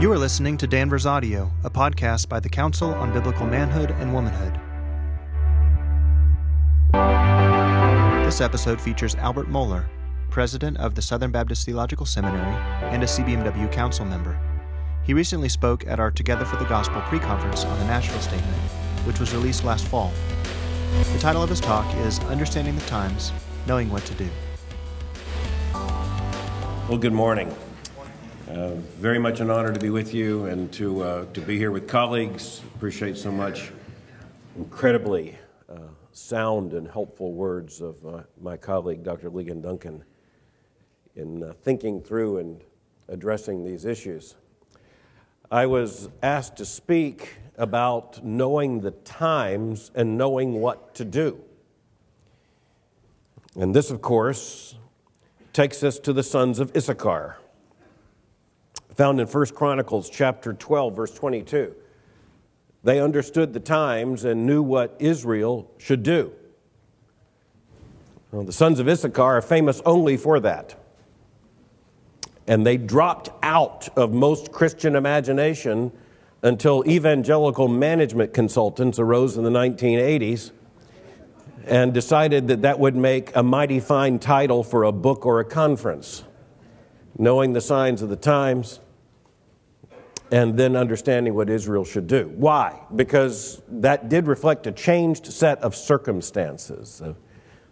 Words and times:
You 0.00 0.10
are 0.12 0.18
listening 0.18 0.56
to 0.58 0.66
Danvers 0.66 1.06
Audio, 1.06 1.52
a 1.62 1.70
podcast 1.70 2.28
by 2.28 2.40
the 2.40 2.48
Council 2.48 2.92
on 2.94 3.12
Biblical 3.12 3.46
Manhood 3.46 3.92
and 3.92 4.12
Womanhood. 4.12 4.60
This 8.26 8.40
episode 8.40 8.80
features 8.80 9.14
Albert 9.14 9.48
Mohler, 9.48 9.86
president 10.30 10.78
of 10.78 10.96
the 10.96 11.00
Southern 11.00 11.30
Baptist 11.30 11.64
Theological 11.64 12.04
Seminary 12.06 12.56
and 12.92 13.04
a 13.04 13.06
CBMW 13.06 13.70
council 13.70 14.04
member. 14.04 14.36
He 15.04 15.14
recently 15.14 15.48
spoke 15.48 15.86
at 15.86 16.00
our 16.00 16.10
Together 16.10 16.44
for 16.44 16.56
the 16.56 16.64
Gospel 16.64 17.00
pre 17.02 17.20
conference 17.20 17.64
on 17.64 17.78
the 17.78 17.84
Nashville 17.84 18.20
Statement, 18.20 18.62
which 19.06 19.20
was 19.20 19.32
released 19.32 19.64
last 19.64 19.86
fall. 19.86 20.12
The 21.12 21.18
title 21.20 21.42
of 21.42 21.48
his 21.48 21.60
talk 21.60 21.86
is 21.98 22.18
Understanding 22.24 22.74
the 22.74 22.84
Times 22.86 23.32
Knowing 23.66 23.90
What 23.90 24.04
to 24.06 24.14
Do. 24.14 24.28
Well, 26.88 26.98
good 26.98 27.12
morning. 27.12 27.54
Uh, 28.54 28.76
very 29.00 29.18
much 29.18 29.40
an 29.40 29.50
honor 29.50 29.72
to 29.72 29.80
be 29.80 29.90
with 29.90 30.14
you 30.14 30.44
and 30.44 30.72
to, 30.72 31.02
uh, 31.02 31.24
to 31.32 31.40
be 31.40 31.58
here 31.58 31.72
with 31.72 31.88
colleagues. 31.88 32.62
Appreciate 32.76 33.16
so 33.16 33.32
much 33.32 33.72
incredibly 34.56 35.36
uh, 35.68 35.78
sound 36.12 36.72
and 36.72 36.86
helpful 36.86 37.32
words 37.32 37.80
of 37.80 38.06
uh, 38.06 38.22
my 38.40 38.56
colleague, 38.56 39.02
Dr. 39.02 39.28
Ligon 39.28 39.60
Duncan, 39.60 40.04
in 41.16 41.42
uh, 41.42 41.52
thinking 41.64 42.00
through 42.00 42.38
and 42.38 42.60
addressing 43.08 43.64
these 43.64 43.84
issues. 43.84 44.36
I 45.50 45.66
was 45.66 46.08
asked 46.22 46.56
to 46.58 46.64
speak 46.64 47.38
about 47.58 48.24
knowing 48.24 48.82
the 48.82 48.92
times 48.92 49.90
and 49.96 50.16
knowing 50.16 50.60
what 50.60 50.94
to 50.94 51.04
do. 51.04 51.40
And 53.56 53.74
this, 53.74 53.90
of 53.90 54.00
course, 54.00 54.76
takes 55.52 55.82
us 55.82 55.98
to 55.98 56.12
the 56.12 56.22
sons 56.22 56.60
of 56.60 56.70
Issachar 56.76 57.38
found 58.96 59.20
in 59.20 59.26
1 59.26 59.46
Chronicles 59.46 60.08
chapter 60.10 60.52
12 60.52 60.96
verse 60.96 61.14
22. 61.14 61.74
They 62.82 63.00
understood 63.00 63.52
the 63.52 63.60
times 63.60 64.24
and 64.24 64.46
knew 64.46 64.62
what 64.62 64.96
Israel 64.98 65.70
should 65.78 66.02
do. 66.02 66.32
Well, 68.30 68.44
the 68.44 68.52
sons 68.52 68.78
of 68.78 68.88
Issachar 68.88 69.22
are 69.38 69.42
famous 69.42 69.80
only 69.86 70.16
for 70.16 70.40
that. 70.40 70.74
And 72.46 72.66
they 72.66 72.76
dropped 72.76 73.30
out 73.42 73.88
of 73.96 74.12
most 74.12 74.52
Christian 74.52 74.96
imagination 74.96 75.92
until 76.42 76.86
evangelical 76.86 77.68
management 77.68 78.34
consultants 78.34 78.98
arose 78.98 79.38
in 79.38 79.44
the 79.44 79.50
1980s 79.50 80.50
and 81.66 81.94
decided 81.94 82.48
that 82.48 82.62
that 82.62 82.78
would 82.78 82.94
make 82.94 83.34
a 83.34 83.42
mighty 83.42 83.80
fine 83.80 84.18
title 84.18 84.62
for 84.62 84.84
a 84.84 84.92
book 84.92 85.24
or 85.24 85.40
a 85.40 85.44
conference. 85.44 86.22
Knowing 87.16 87.54
the 87.54 87.60
signs 87.62 88.02
of 88.02 88.10
the 88.10 88.16
times, 88.16 88.80
and 90.34 90.56
then 90.56 90.74
understanding 90.74 91.32
what 91.32 91.48
Israel 91.48 91.84
should 91.84 92.08
do. 92.08 92.28
Why? 92.34 92.80
Because 92.96 93.62
that 93.68 94.08
did 94.08 94.26
reflect 94.26 94.66
a 94.66 94.72
changed 94.72 95.32
set 95.32 95.60
of 95.60 95.76
circumstances, 95.76 97.00
a 97.00 97.14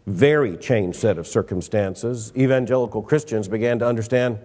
very 0.07 0.57
changed 0.57 0.97
set 1.01 1.19
of 1.19 1.27
circumstances. 1.27 2.33
Evangelical 2.37 3.03
Christians 3.03 3.49
began 3.49 3.81
to 3.81 3.87
understand 3.89 4.39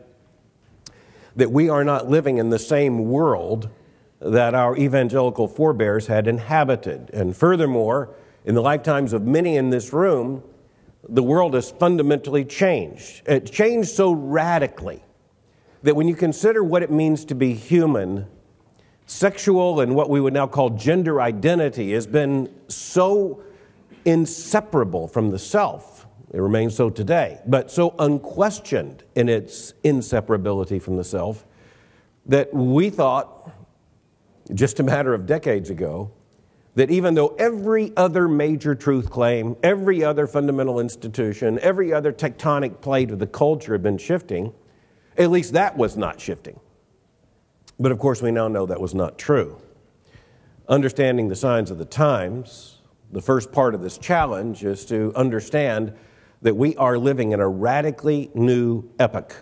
that 1.35 1.51
we 1.51 1.69
are 1.69 1.83
not 1.83 2.09
living 2.09 2.39
in 2.39 2.49
the 2.49 2.57
same 2.57 3.07
world 3.07 3.69
that 4.19 4.55
our 4.55 4.75
evangelical 4.75 5.47
forebears 5.47 6.07
had 6.07 6.27
inhabited. 6.27 7.11
And 7.13 7.37
furthermore, 7.37 8.15
in 8.45 8.55
the 8.55 8.63
lifetimes 8.63 9.13
of 9.13 9.27
many 9.27 9.57
in 9.57 9.69
this 9.69 9.93
room, 9.93 10.41
the 11.07 11.21
world 11.21 11.53
has 11.53 11.69
fundamentally 11.69 12.45
changed. 12.45 13.21
It 13.27 13.51
changed 13.51 13.89
so 13.89 14.11
radically 14.11 15.03
that 15.83 15.95
when 15.95 16.07
you 16.07 16.15
consider 16.15 16.63
what 16.63 16.83
it 16.83 16.91
means 16.91 17.25
to 17.25 17.35
be 17.35 17.53
human, 17.53 18.27
sexual 19.05 19.79
and 19.79 19.95
what 19.95 20.09
we 20.09 20.19
would 20.19 20.33
now 20.33 20.47
call 20.47 20.71
gender 20.71 21.21
identity 21.21 21.93
has 21.93 22.05
been 22.05 22.53
so 22.67 23.41
inseparable 24.05 25.07
from 25.07 25.31
the 25.31 25.39
self. 25.39 26.05
It 26.33 26.41
remains 26.41 26.75
so 26.75 26.89
today, 26.89 27.39
but 27.47 27.71
so 27.71 27.95
unquestioned 27.99 29.03
in 29.15 29.29
its 29.29 29.73
inseparability 29.83 30.81
from 30.81 30.97
the 30.97 31.03
self 31.03 31.45
that 32.25 32.53
we 32.53 32.89
thought, 32.89 33.49
just 34.53 34.79
a 34.79 34.83
matter 34.83 35.13
of 35.13 35.25
decades 35.25 35.69
ago, 35.69 36.11
that 36.75 36.91
even 36.91 37.15
though 37.15 37.29
every 37.39 37.91
other 37.97 38.27
major 38.27 38.75
truth 38.75 39.09
claim, 39.09 39.55
every 39.63 40.03
other 40.03 40.27
fundamental 40.27 40.79
institution, 40.79 41.57
every 41.61 41.91
other 41.91 42.11
tectonic 42.11 42.81
plate 42.81 43.09
of 43.09 43.19
the 43.19 43.27
culture 43.27 43.71
had 43.71 43.81
been 43.81 43.97
shifting, 43.97 44.53
at 45.17 45.31
least 45.31 45.53
that 45.53 45.77
was 45.77 45.97
not 45.97 46.19
shifting. 46.19 46.59
But 47.79 47.91
of 47.91 47.99
course, 47.99 48.21
we 48.21 48.31
now 48.31 48.47
know 48.47 48.65
that 48.65 48.81
was 48.81 48.95
not 48.95 49.17
true. 49.17 49.61
Understanding 50.67 51.27
the 51.27 51.35
signs 51.35 51.71
of 51.71 51.77
the 51.77 51.85
times, 51.85 52.79
the 53.11 53.21
first 53.21 53.51
part 53.51 53.73
of 53.75 53.81
this 53.81 53.97
challenge 53.97 54.63
is 54.63 54.85
to 54.87 55.13
understand 55.15 55.93
that 56.41 56.55
we 56.55 56.75
are 56.75 56.97
living 56.97 57.31
in 57.31 57.39
a 57.39 57.47
radically 57.47 58.29
new 58.33 58.89
epoch. 58.99 59.35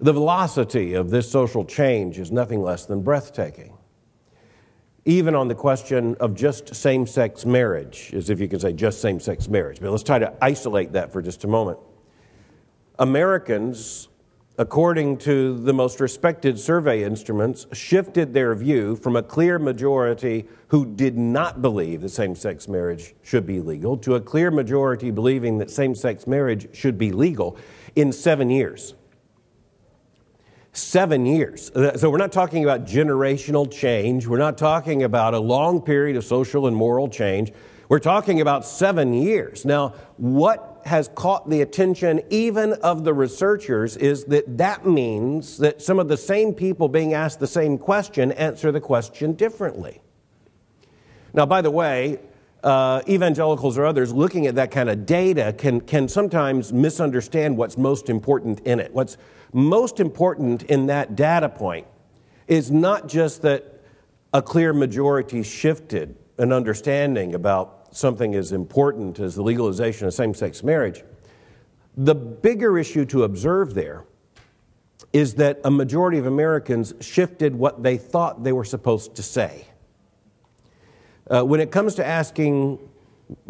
The 0.00 0.12
velocity 0.12 0.94
of 0.94 1.10
this 1.10 1.30
social 1.30 1.64
change 1.64 2.18
is 2.18 2.30
nothing 2.30 2.62
less 2.62 2.86
than 2.86 3.02
breathtaking. 3.02 3.76
Even 5.04 5.34
on 5.34 5.48
the 5.48 5.54
question 5.54 6.14
of 6.20 6.34
just 6.34 6.74
same 6.74 7.06
sex 7.06 7.46
marriage, 7.46 8.12
as 8.14 8.30
if 8.30 8.38
you 8.38 8.46
can 8.46 8.60
say 8.60 8.72
just 8.72 9.00
same 9.00 9.18
sex 9.18 9.48
marriage. 9.48 9.80
But 9.80 9.90
let's 9.90 10.02
try 10.02 10.18
to 10.18 10.32
isolate 10.42 10.92
that 10.92 11.12
for 11.12 11.22
just 11.22 11.44
a 11.44 11.48
moment. 11.48 11.78
Americans, 12.98 14.08
according 14.58 15.16
to 15.18 15.56
the 15.58 15.72
most 15.72 16.00
respected 16.00 16.58
survey 16.58 17.04
instruments, 17.04 17.66
shifted 17.72 18.34
their 18.34 18.54
view 18.56 18.96
from 18.96 19.14
a 19.14 19.22
clear 19.22 19.58
majority 19.58 20.48
who 20.68 20.84
did 20.84 21.16
not 21.16 21.62
believe 21.62 22.00
that 22.00 22.08
same 22.08 22.34
sex 22.34 22.66
marriage 22.66 23.14
should 23.22 23.46
be 23.46 23.60
legal 23.60 23.96
to 23.96 24.16
a 24.16 24.20
clear 24.20 24.50
majority 24.50 25.12
believing 25.12 25.58
that 25.58 25.70
same 25.70 25.94
sex 25.94 26.26
marriage 26.26 26.74
should 26.74 26.98
be 26.98 27.12
legal 27.12 27.56
in 27.94 28.12
seven 28.12 28.50
years. 28.50 28.94
Seven 30.72 31.24
years. 31.24 31.70
So, 31.96 32.10
we're 32.10 32.18
not 32.18 32.32
talking 32.32 32.62
about 32.62 32.84
generational 32.84 33.70
change. 33.70 34.26
We're 34.26 34.38
not 34.38 34.58
talking 34.58 35.02
about 35.04 35.34
a 35.34 35.38
long 35.38 35.80
period 35.80 36.16
of 36.16 36.24
social 36.24 36.66
and 36.66 36.76
moral 36.76 37.08
change. 37.08 37.52
We're 37.88 38.00
talking 38.00 38.40
about 38.40 38.66
seven 38.66 39.14
years. 39.14 39.64
Now, 39.64 39.94
what 40.18 40.67
has 40.86 41.08
caught 41.14 41.48
the 41.48 41.60
attention 41.60 42.20
even 42.30 42.72
of 42.74 43.04
the 43.04 43.14
researchers 43.14 43.96
is 43.96 44.24
that 44.26 44.58
that 44.58 44.86
means 44.86 45.58
that 45.58 45.82
some 45.82 45.98
of 45.98 46.08
the 46.08 46.16
same 46.16 46.54
people 46.54 46.88
being 46.88 47.14
asked 47.14 47.40
the 47.40 47.46
same 47.46 47.78
question 47.78 48.32
answer 48.32 48.72
the 48.72 48.80
question 48.80 49.32
differently. 49.32 50.00
Now, 51.34 51.46
by 51.46 51.62
the 51.62 51.70
way, 51.70 52.18
uh, 52.62 53.02
evangelicals 53.08 53.78
or 53.78 53.86
others 53.86 54.12
looking 54.12 54.46
at 54.46 54.56
that 54.56 54.70
kind 54.70 54.88
of 54.88 55.06
data 55.06 55.54
can, 55.56 55.80
can 55.80 56.08
sometimes 56.08 56.72
misunderstand 56.72 57.56
what's 57.56 57.78
most 57.78 58.10
important 58.10 58.60
in 58.60 58.80
it. 58.80 58.92
What's 58.92 59.16
most 59.52 60.00
important 60.00 60.64
in 60.64 60.86
that 60.86 61.14
data 61.16 61.48
point 61.48 61.86
is 62.46 62.70
not 62.70 63.08
just 63.08 63.42
that 63.42 63.80
a 64.32 64.42
clear 64.42 64.72
majority 64.72 65.42
shifted 65.42 66.16
an 66.38 66.52
understanding 66.52 67.34
about 67.34 67.77
something 67.90 68.34
as 68.34 68.52
important 68.52 69.18
as 69.18 69.34
the 69.34 69.42
legalization 69.42 70.06
of 70.06 70.14
same 70.14 70.34
sex 70.34 70.62
marriage, 70.62 71.02
the 71.96 72.14
bigger 72.14 72.78
issue 72.78 73.04
to 73.06 73.24
observe 73.24 73.74
there 73.74 74.04
is 75.12 75.34
that 75.34 75.60
a 75.64 75.70
majority 75.70 76.18
of 76.18 76.26
Americans 76.26 76.94
shifted 77.00 77.54
what 77.54 77.82
they 77.82 77.96
thought 77.96 78.44
they 78.44 78.52
were 78.52 78.64
supposed 78.64 79.14
to 79.14 79.22
say. 79.22 79.66
Uh, 81.30 81.42
when 81.42 81.60
it 81.60 81.70
comes 81.70 81.94
to 81.94 82.06
asking 82.06 82.78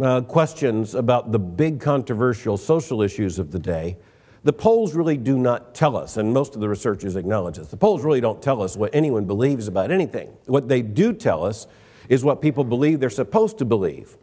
uh, 0.02 0.20
questions 0.22 0.94
about 0.94 1.30
the 1.32 1.38
big 1.38 1.80
controversial 1.80 2.56
social 2.56 3.02
issues 3.02 3.38
of 3.38 3.50
the 3.50 3.58
day, 3.58 3.96
the 4.44 4.52
polls 4.52 4.94
really 4.94 5.16
do 5.16 5.36
not 5.36 5.74
tell 5.74 5.96
us, 5.96 6.16
and 6.16 6.32
most 6.32 6.54
of 6.54 6.60
the 6.60 6.68
researchers 6.68 7.16
acknowledge 7.16 7.56
this. 7.56 7.68
The 7.68 7.76
polls 7.76 8.02
really 8.02 8.20
don't 8.20 8.40
tell 8.40 8.62
us 8.62 8.76
what 8.76 8.94
anyone 8.94 9.24
believes 9.24 9.68
about 9.68 9.90
anything. 9.90 10.30
What 10.46 10.68
they 10.68 10.80
do 10.80 11.12
tell 11.12 11.44
us 11.44 11.66
is 12.08 12.24
what 12.24 12.40
people 12.40 12.64
believe 12.64 13.00
they're 13.00 13.10
supposed 13.10 13.58
to 13.58 13.64
believe 13.64 14.16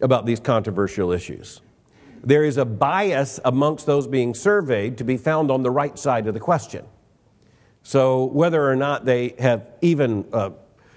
about 0.00 0.26
these 0.26 0.40
controversial 0.40 1.12
issues. 1.12 1.60
There 2.22 2.44
is 2.44 2.56
a 2.56 2.64
bias 2.64 3.38
amongst 3.44 3.86
those 3.86 4.06
being 4.06 4.34
surveyed 4.34 4.98
to 4.98 5.04
be 5.04 5.16
found 5.16 5.50
on 5.50 5.62
the 5.62 5.70
right 5.70 5.98
side 5.98 6.26
of 6.26 6.34
the 6.34 6.40
question. 6.40 6.86
So, 7.82 8.24
whether 8.24 8.68
or 8.68 8.76
not 8.76 9.04
they 9.04 9.34
have 9.38 9.66
even 9.82 10.24
uh, 10.32 10.50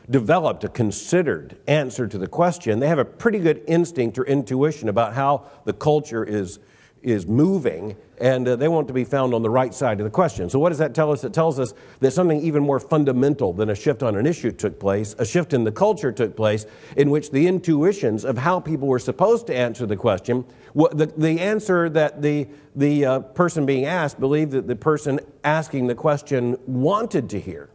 developed 0.09 0.63
a 0.63 0.69
considered 0.69 1.57
answer 1.67 2.07
to 2.07 2.17
the 2.17 2.27
question, 2.27 2.79
they 2.79 2.87
have 2.87 2.99
a 2.99 3.05
pretty 3.05 3.39
good 3.39 3.61
instinct 3.67 4.17
or 4.17 4.25
intuition 4.25 4.87
about 4.87 5.13
how 5.13 5.45
the 5.65 5.73
culture 5.73 6.23
is, 6.23 6.59
is 7.07 7.25
moving, 7.25 7.95
and 8.19 8.45
uh, 8.45 8.55
they 8.57 8.67
want 8.67 8.87
to 8.87 8.93
be 8.93 9.05
found 9.05 9.33
on 9.33 9.41
the 9.41 9.49
right 9.49 9.73
side 9.73 9.99
of 10.01 10.03
the 10.03 10.09
question. 10.09 10.49
So, 10.49 10.59
what 10.59 10.69
does 10.69 10.77
that 10.79 10.93
tell 10.93 11.11
us? 11.11 11.23
It 11.23 11.33
tells 11.33 11.57
us 11.57 11.73
that 12.01 12.11
something 12.11 12.41
even 12.41 12.63
more 12.63 12.81
fundamental 12.81 13.53
than 13.53 13.69
a 13.69 13.75
shift 13.75 14.03
on 14.03 14.17
an 14.17 14.25
issue 14.25 14.51
took 14.51 14.77
place, 14.77 15.15
a 15.17 15.25
shift 15.25 15.53
in 15.53 15.63
the 15.63 15.71
culture 15.71 16.11
took 16.11 16.35
place, 16.35 16.65
in 16.97 17.09
which 17.09 17.31
the 17.31 17.47
intuitions 17.47 18.25
of 18.25 18.37
how 18.37 18.59
people 18.59 18.89
were 18.89 18.99
supposed 18.99 19.47
to 19.47 19.55
answer 19.55 19.85
the 19.85 19.95
question, 19.95 20.43
the, 20.75 21.11
the 21.17 21.39
answer 21.39 21.87
that 21.89 22.21
the, 22.21 22.45
the 22.75 23.05
uh, 23.05 23.19
person 23.19 23.65
being 23.65 23.85
asked 23.85 24.19
believed 24.19 24.51
that 24.51 24.67
the 24.67 24.75
person 24.75 25.21
asking 25.45 25.87
the 25.87 25.95
question 25.95 26.57
wanted 26.67 27.29
to 27.29 27.39
hear, 27.39 27.69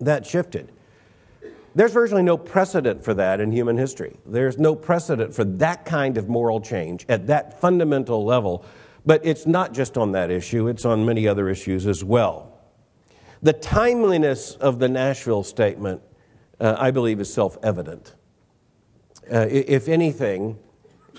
that 0.00 0.26
shifted. 0.26 0.70
There's 1.74 1.92
virtually 1.92 2.22
no 2.22 2.36
precedent 2.36 3.04
for 3.04 3.14
that 3.14 3.40
in 3.40 3.52
human 3.52 3.76
history. 3.76 4.16
There's 4.26 4.58
no 4.58 4.74
precedent 4.74 5.34
for 5.34 5.44
that 5.44 5.84
kind 5.84 6.16
of 6.16 6.28
moral 6.28 6.60
change 6.60 7.04
at 7.08 7.26
that 7.26 7.60
fundamental 7.60 8.24
level. 8.24 8.64
But 9.06 9.24
it's 9.24 9.46
not 9.46 9.72
just 9.72 9.96
on 9.96 10.12
that 10.12 10.30
issue, 10.30 10.68
it's 10.68 10.84
on 10.84 11.06
many 11.06 11.28
other 11.28 11.48
issues 11.48 11.86
as 11.86 12.02
well. 12.02 12.58
The 13.42 13.52
timeliness 13.52 14.54
of 14.56 14.80
the 14.80 14.88
Nashville 14.88 15.44
statement, 15.44 16.02
uh, 16.58 16.74
I 16.78 16.90
believe, 16.90 17.20
is 17.20 17.32
self 17.32 17.56
evident. 17.62 18.14
Uh, 19.32 19.46
if 19.48 19.88
anything, 19.88 20.58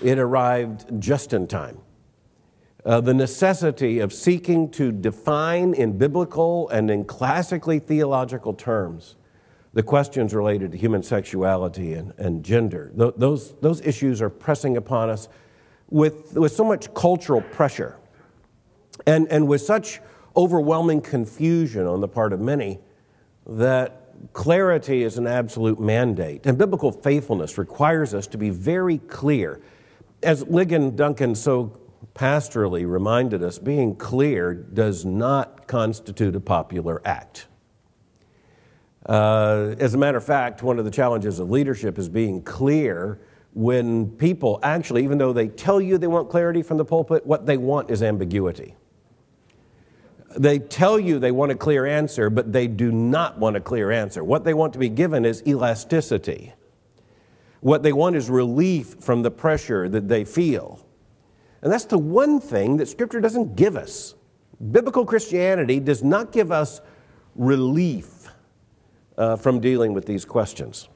it 0.02 0.18
arrived 0.18 1.00
just 1.00 1.32
in 1.32 1.46
time. 1.46 1.78
Uh, 2.84 3.00
the 3.00 3.14
necessity 3.14 3.98
of 3.98 4.12
seeking 4.12 4.70
to 4.70 4.90
define 4.90 5.74
in 5.74 5.96
biblical 5.96 6.68
and 6.70 6.90
in 6.90 7.04
classically 7.04 7.78
theological 7.78 8.54
terms 8.54 9.16
the 9.72 9.82
questions 9.82 10.34
related 10.34 10.72
to 10.72 10.78
human 10.78 11.02
sexuality 11.02 11.94
and, 11.94 12.12
and 12.18 12.44
gender. 12.44 12.92
Th- 12.96 13.14
those, 13.16 13.54
those 13.60 13.80
issues 13.82 14.20
are 14.20 14.30
pressing 14.30 14.76
upon 14.76 15.10
us 15.10 15.28
with, 15.88 16.34
with 16.34 16.52
so 16.52 16.64
much 16.64 16.92
cultural 16.94 17.40
pressure 17.40 17.96
and, 19.06 19.28
and 19.28 19.46
with 19.46 19.60
such 19.60 20.00
overwhelming 20.36 21.00
confusion 21.00 21.86
on 21.86 22.00
the 22.00 22.08
part 22.08 22.32
of 22.32 22.40
many 22.40 22.80
that 23.46 23.96
clarity 24.32 25.02
is 25.02 25.18
an 25.18 25.26
absolute 25.26 25.80
mandate. 25.80 26.46
And 26.46 26.58
biblical 26.58 26.92
faithfulness 26.92 27.56
requires 27.58 28.14
us 28.14 28.26
to 28.28 28.38
be 28.38 28.50
very 28.50 28.98
clear. 28.98 29.60
As 30.22 30.44
Ligon 30.44 30.96
Duncan 30.96 31.34
so 31.34 31.78
pastorally 32.14 32.88
reminded 32.88 33.42
us, 33.42 33.58
being 33.58 33.96
clear 33.96 34.52
does 34.54 35.04
not 35.04 35.66
constitute 35.66 36.36
a 36.36 36.40
popular 36.40 37.00
act. 37.04 37.46
Uh, 39.06 39.74
as 39.78 39.94
a 39.94 39.98
matter 39.98 40.18
of 40.18 40.24
fact, 40.24 40.62
one 40.62 40.78
of 40.78 40.84
the 40.84 40.90
challenges 40.90 41.38
of 41.38 41.50
leadership 41.50 41.98
is 41.98 42.08
being 42.08 42.42
clear 42.42 43.20
when 43.54 44.10
people 44.10 44.60
actually, 44.62 45.02
even 45.02 45.18
though 45.18 45.32
they 45.32 45.48
tell 45.48 45.80
you 45.80 45.98
they 45.98 46.06
want 46.06 46.28
clarity 46.28 46.62
from 46.62 46.76
the 46.76 46.84
pulpit, 46.84 47.26
what 47.26 47.46
they 47.46 47.56
want 47.56 47.90
is 47.90 48.02
ambiguity. 48.02 48.76
They 50.38 50.60
tell 50.60 51.00
you 51.00 51.18
they 51.18 51.32
want 51.32 51.50
a 51.50 51.56
clear 51.56 51.86
answer, 51.86 52.30
but 52.30 52.52
they 52.52 52.68
do 52.68 52.92
not 52.92 53.38
want 53.38 53.56
a 53.56 53.60
clear 53.60 53.90
answer. 53.90 54.22
What 54.22 54.44
they 54.44 54.54
want 54.54 54.72
to 54.74 54.78
be 54.78 54.88
given 54.88 55.24
is 55.24 55.42
elasticity. 55.46 56.52
What 57.60 57.82
they 57.82 57.92
want 57.92 58.14
is 58.16 58.30
relief 58.30 58.96
from 59.00 59.22
the 59.22 59.30
pressure 59.30 59.88
that 59.88 60.08
they 60.08 60.24
feel. 60.24 60.86
And 61.62 61.72
that's 61.72 61.84
the 61.84 61.98
one 61.98 62.40
thing 62.40 62.76
that 62.76 62.88
Scripture 62.88 63.20
doesn't 63.20 63.56
give 63.56 63.76
us. 63.76 64.14
Biblical 64.70 65.04
Christianity 65.04 65.80
does 65.80 66.04
not 66.04 66.32
give 66.32 66.52
us 66.52 66.80
relief 67.34 68.19
uh, 69.20 69.36
from 69.36 69.60
dealing 69.60 69.92
with 69.92 70.06
these 70.06 70.24
questions. 70.24 70.88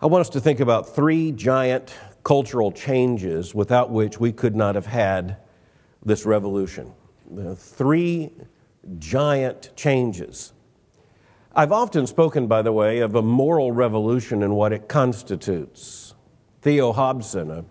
I 0.00 0.06
want 0.06 0.20
us 0.20 0.28
to 0.30 0.40
think 0.40 0.60
about 0.60 0.94
three 0.94 1.32
giant 1.32 1.94
cultural 2.22 2.70
changes 2.70 3.54
without 3.54 3.90
which 3.90 4.20
we 4.20 4.30
could 4.30 4.54
not 4.54 4.74
have 4.74 4.84
had 4.84 5.38
this 6.04 6.26
revolution. 6.26 6.92
Three 7.56 8.30
giant 8.98 9.74
changes. 9.74 10.52
I've 11.54 11.72
often 11.72 12.06
spoken, 12.06 12.46
by 12.46 12.60
the 12.60 12.72
way, 12.72 12.98
of 12.98 13.14
a 13.14 13.22
moral 13.22 13.72
revolution 13.72 14.42
and 14.42 14.54
what 14.54 14.74
it 14.74 14.88
constitutes. 14.88 16.14
Theo 16.60 16.92
Hobson, 16.92 17.50
a 17.50 17.64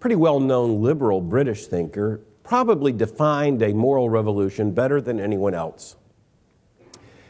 pretty 0.00 0.16
well 0.16 0.40
known 0.40 0.80
liberal 0.80 1.20
British 1.20 1.66
thinker, 1.66 2.22
probably 2.42 2.92
defined 2.92 3.60
a 3.60 3.74
moral 3.74 4.08
revolution 4.08 4.72
better 4.72 5.02
than 5.02 5.20
anyone 5.20 5.52
else. 5.52 5.96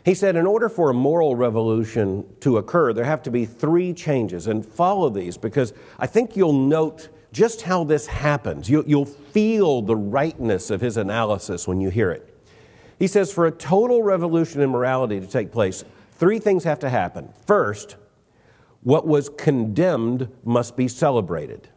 He 0.08 0.14
said, 0.14 0.36
in 0.36 0.46
order 0.46 0.70
for 0.70 0.88
a 0.88 0.94
moral 0.94 1.36
revolution 1.36 2.24
to 2.40 2.56
occur, 2.56 2.94
there 2.94 3.04
have 3.04 3.22
to 3.24 3.30
be 3.30 3.44
three 3.44 3.92
changes. 3.92 4.46
And 4.46 4.64
follow 4.64 5.10
these 5.10 5.36
because 5.36 5.74
I 5.98 6.06
think 6.06 6.34
you'll 6.34 6.54
note 6.54 7.10
just 7.30 7.60
how 7.60 7.84
this 7.84 8.06
happens. 8.06 8.70
You, 8.70 8.82
will 8.86 9.04
feel 9.04 9.82
the 9.82 9.94
rightness 9.94 10.70
of 10.70 10.80
his 10.80 10.96
analysis 10.96 11.68
when 11.68 11.82
you 11.82 11.90
hear 11.90 12.10
it. 12.10 12.34
He 12.98 13.06
says, 13.06 13.30
for 13.30 13.44
a 13.44 13.50
total 13.50 14.02
revolution 14.02 14.62
in 14.62 14.70
morality 14.70 15.20
to 15.20 15.26
take 15.26 15.52
place, 15.52 15.84
three 16.12 16.38
things 16.38 16.64
have 16.64 16.78
to 16.78 16.88
happen. 16.88 17.28
First, 17.46 17.96
what 18.82 19.06
was 19.06 19.28
condemned 19.28 20.30
must 20.42 20.74
be 20.74 20.88
celebrated. 20.88 21.68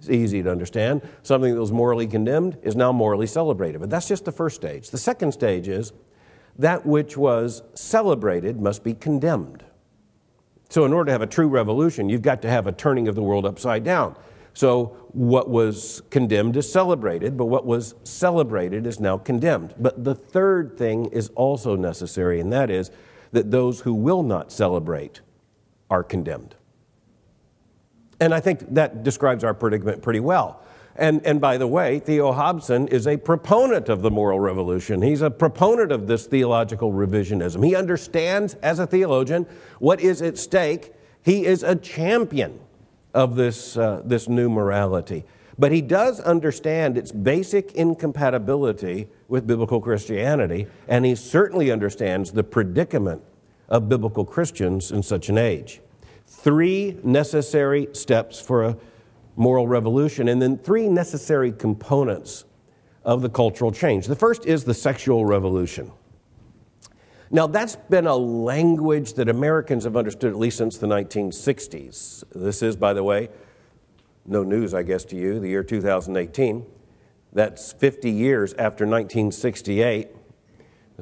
It's 0.00 0.10
easy 0.10 0.42
to 0.42 0.50
understand. 0.50 1.02
Something 1.22 1.54
that 1.54 1.60
was 1.60 1.70
morally 1.70 2.08
condemned 2.08 2.58
is 2.64 2.74
now 2.74 2.90
morally 2.90 3.28
celebrated. 3.28 3.80
But 3.80 3.90
that's 3.90 4.08
just 4.08 4.24
the 4.24 4.32
first 4.32 4.56
stage. 4.56 4.90
The 4.90 4.98
second 4.98 5.30
stage 5.30 5.68
is 5.68 5.92
that 6.58 6.86
which 6.86 7.16
was 7.16 7.62
celebrated 7.74 8.60
must 8.60 8.82
be 8.82 8.94
condemned. 8.94 9.64
So, 10.68 10.84
in 10.84 10.92
order 10.92 11.06
to 11.06 11.12
have 11.12 11.22
a 11.22 11.26
true 11.26 11.48
revolution, 11.48 12.08
you've 12.08 12.22
got 12.22 12.42
to 12.42 12.50
have 12.50 12.66
a 12.66 12.72
turning 12.72 13.08
of 13.08 13.14
the 13.14 13.22
world 13.22 13.46
upside 13.46 13.84
down. 13.84 14.16
So, 14.52 14.96
what 15.12 15.48
was 15.48 16.02
condemned 16.10 16.56
is 16.56 16.70
celebrated, 16.70 17.36
but 17.36 17.46
what 17.46 17.66
was 17.66 17.94
celebrated 18.04 18.86
is 18.86 18.98
now 18.98 19.18
condemned. 19.18 19.74
But 19.78 20.02
the 20.02 20.14
third 20.14 20.76
thing 20.76 21.06
is 21.06 21.28
also 21.34 21.76
necessary, 21.76 22.40
and 22.40 22.52
that 22.52 22.70
is 22.70 22.90
that 23.32 23.50
those 23.50 23.80
who 23.80 23.94
will 23.94 24.22
not 24.22 24.50
celebrate 24.50 25.20
are 25.90 26.02
condemned. 26.02 26.54
And 28.18 28.32
I 28.32 28.40
think 28.40 28.74
that 28.74 29.02
describes 29.02 29.44
our 29.44 29.54
predicament 29.54 30.02
pretty 30.02 30.20
well. 30.20 30.62
And, 30.98 31.24
and 31.26 31.40
by 31.40 31.58
the 31.58 31.66
way, 31.66 31.98
Theo 31.98 32.32
Hobson 32.32 32.88
is 32.88 33.06
a 33.06 33.16
proponent 33.18 33.88
of 33.88 34.02
the 34.02 34.10
moral 34.10 34.40
revolution. 34.40 35.02
He's 35.02 35.22
a 35.22 35.30
proponent 35.30 35.92
of 35.92 36.06
this 36.06 36.26
theological 36.26 36.92
revisionism. 36.92 37.64
He 37.64 37.76
understands, 37.76 38.54
as 38.62 38.78
a 38.78 38.86
theologian, 38.86 39.46
what 39.78 40.00
is 40.00 40.22
at 40.22 40.38
stake. 40.38 40.92
He 41.22 41.44
is 41.44 41.62
a 41.62 41.76
champion 41.76 42.60
of 43.12 43.36
this, 43.36 43.76
uh, 43.76 44.02
this 44.04 44.28
new 44.28 44.48
morality. 44.48 45.24
But 45.58 45.72
he 45.72 45.80
does 45.80 46.20
understand 46.20 46.98
its 46.98 47.12
basic 47.12 47.72
incompatibility 47.72 49.08
with 49.28 49.46
biblical 49.46 49.80
Christianity, 49.80 50.66
and 50.86 51.04
he 51.04 51.14
certainly 51.14 51.70
understands 51.70 52.32
the 52.32 52.44
predicament 52.44 53.22
of 53.68 53.88
biblical 53.88 54.24
Christians 54.24 54.92
in 54.92 55.02
such 55.02 55.28
an 55.28 55.38
age. 55.38 55.80
Three 56.26 56.98
necessary 57.02 57.88
steps 57.92 58.40
for 58.40 58.64
a 58.64 58.76
moral 59.36 59.68
revolution, 59.68 60.28
and 60.28 60.40
then 60.40 60.58
three 60.58 60.88
necessary 60.88 61.52
components 61.52 62.44
of 63.04 63.22
the 63.22 63.28
cultural 63.28 63.70
change. 63.70 64.06
The 64.06 64.16
first 64.16 64.46
is 64.46 64.64
the 64.64 64.74
sexual 64.74 65.24
revolution. 65.24 65.92
Now, 67.30 67.46
that's 67.46 67.76
been 67.76 68.06
a 68.06 68.16
language 68.16 69.14
that 69.14 69.28
Americans 69.28 69.84
have 69.84 69.96
understood 69.96 70.32
at 70.32 70.38
least 70.38 70.58
since 70.58 70.78
the 70.78 70.86
1960s. 70.86 72.24
This 72.34 72.62
is, 72.62 72.76
by 72.76 72.92
the 72.92 73.02
way, 73.02 73.28
no 74.24 74.42
news, 74.42 74.74
I 74.74 74.82
guess, 74.82 75.04
to 75.06 75.16
you, 75.16 75.38
the 75.38 75.48
year 75.48 75.62
2018. 75.62 76.64
That's 77.32 77.72
50 77.72 78.10
years 78.10 78.52
after 78.54 78.84
1968. 78.84 80.08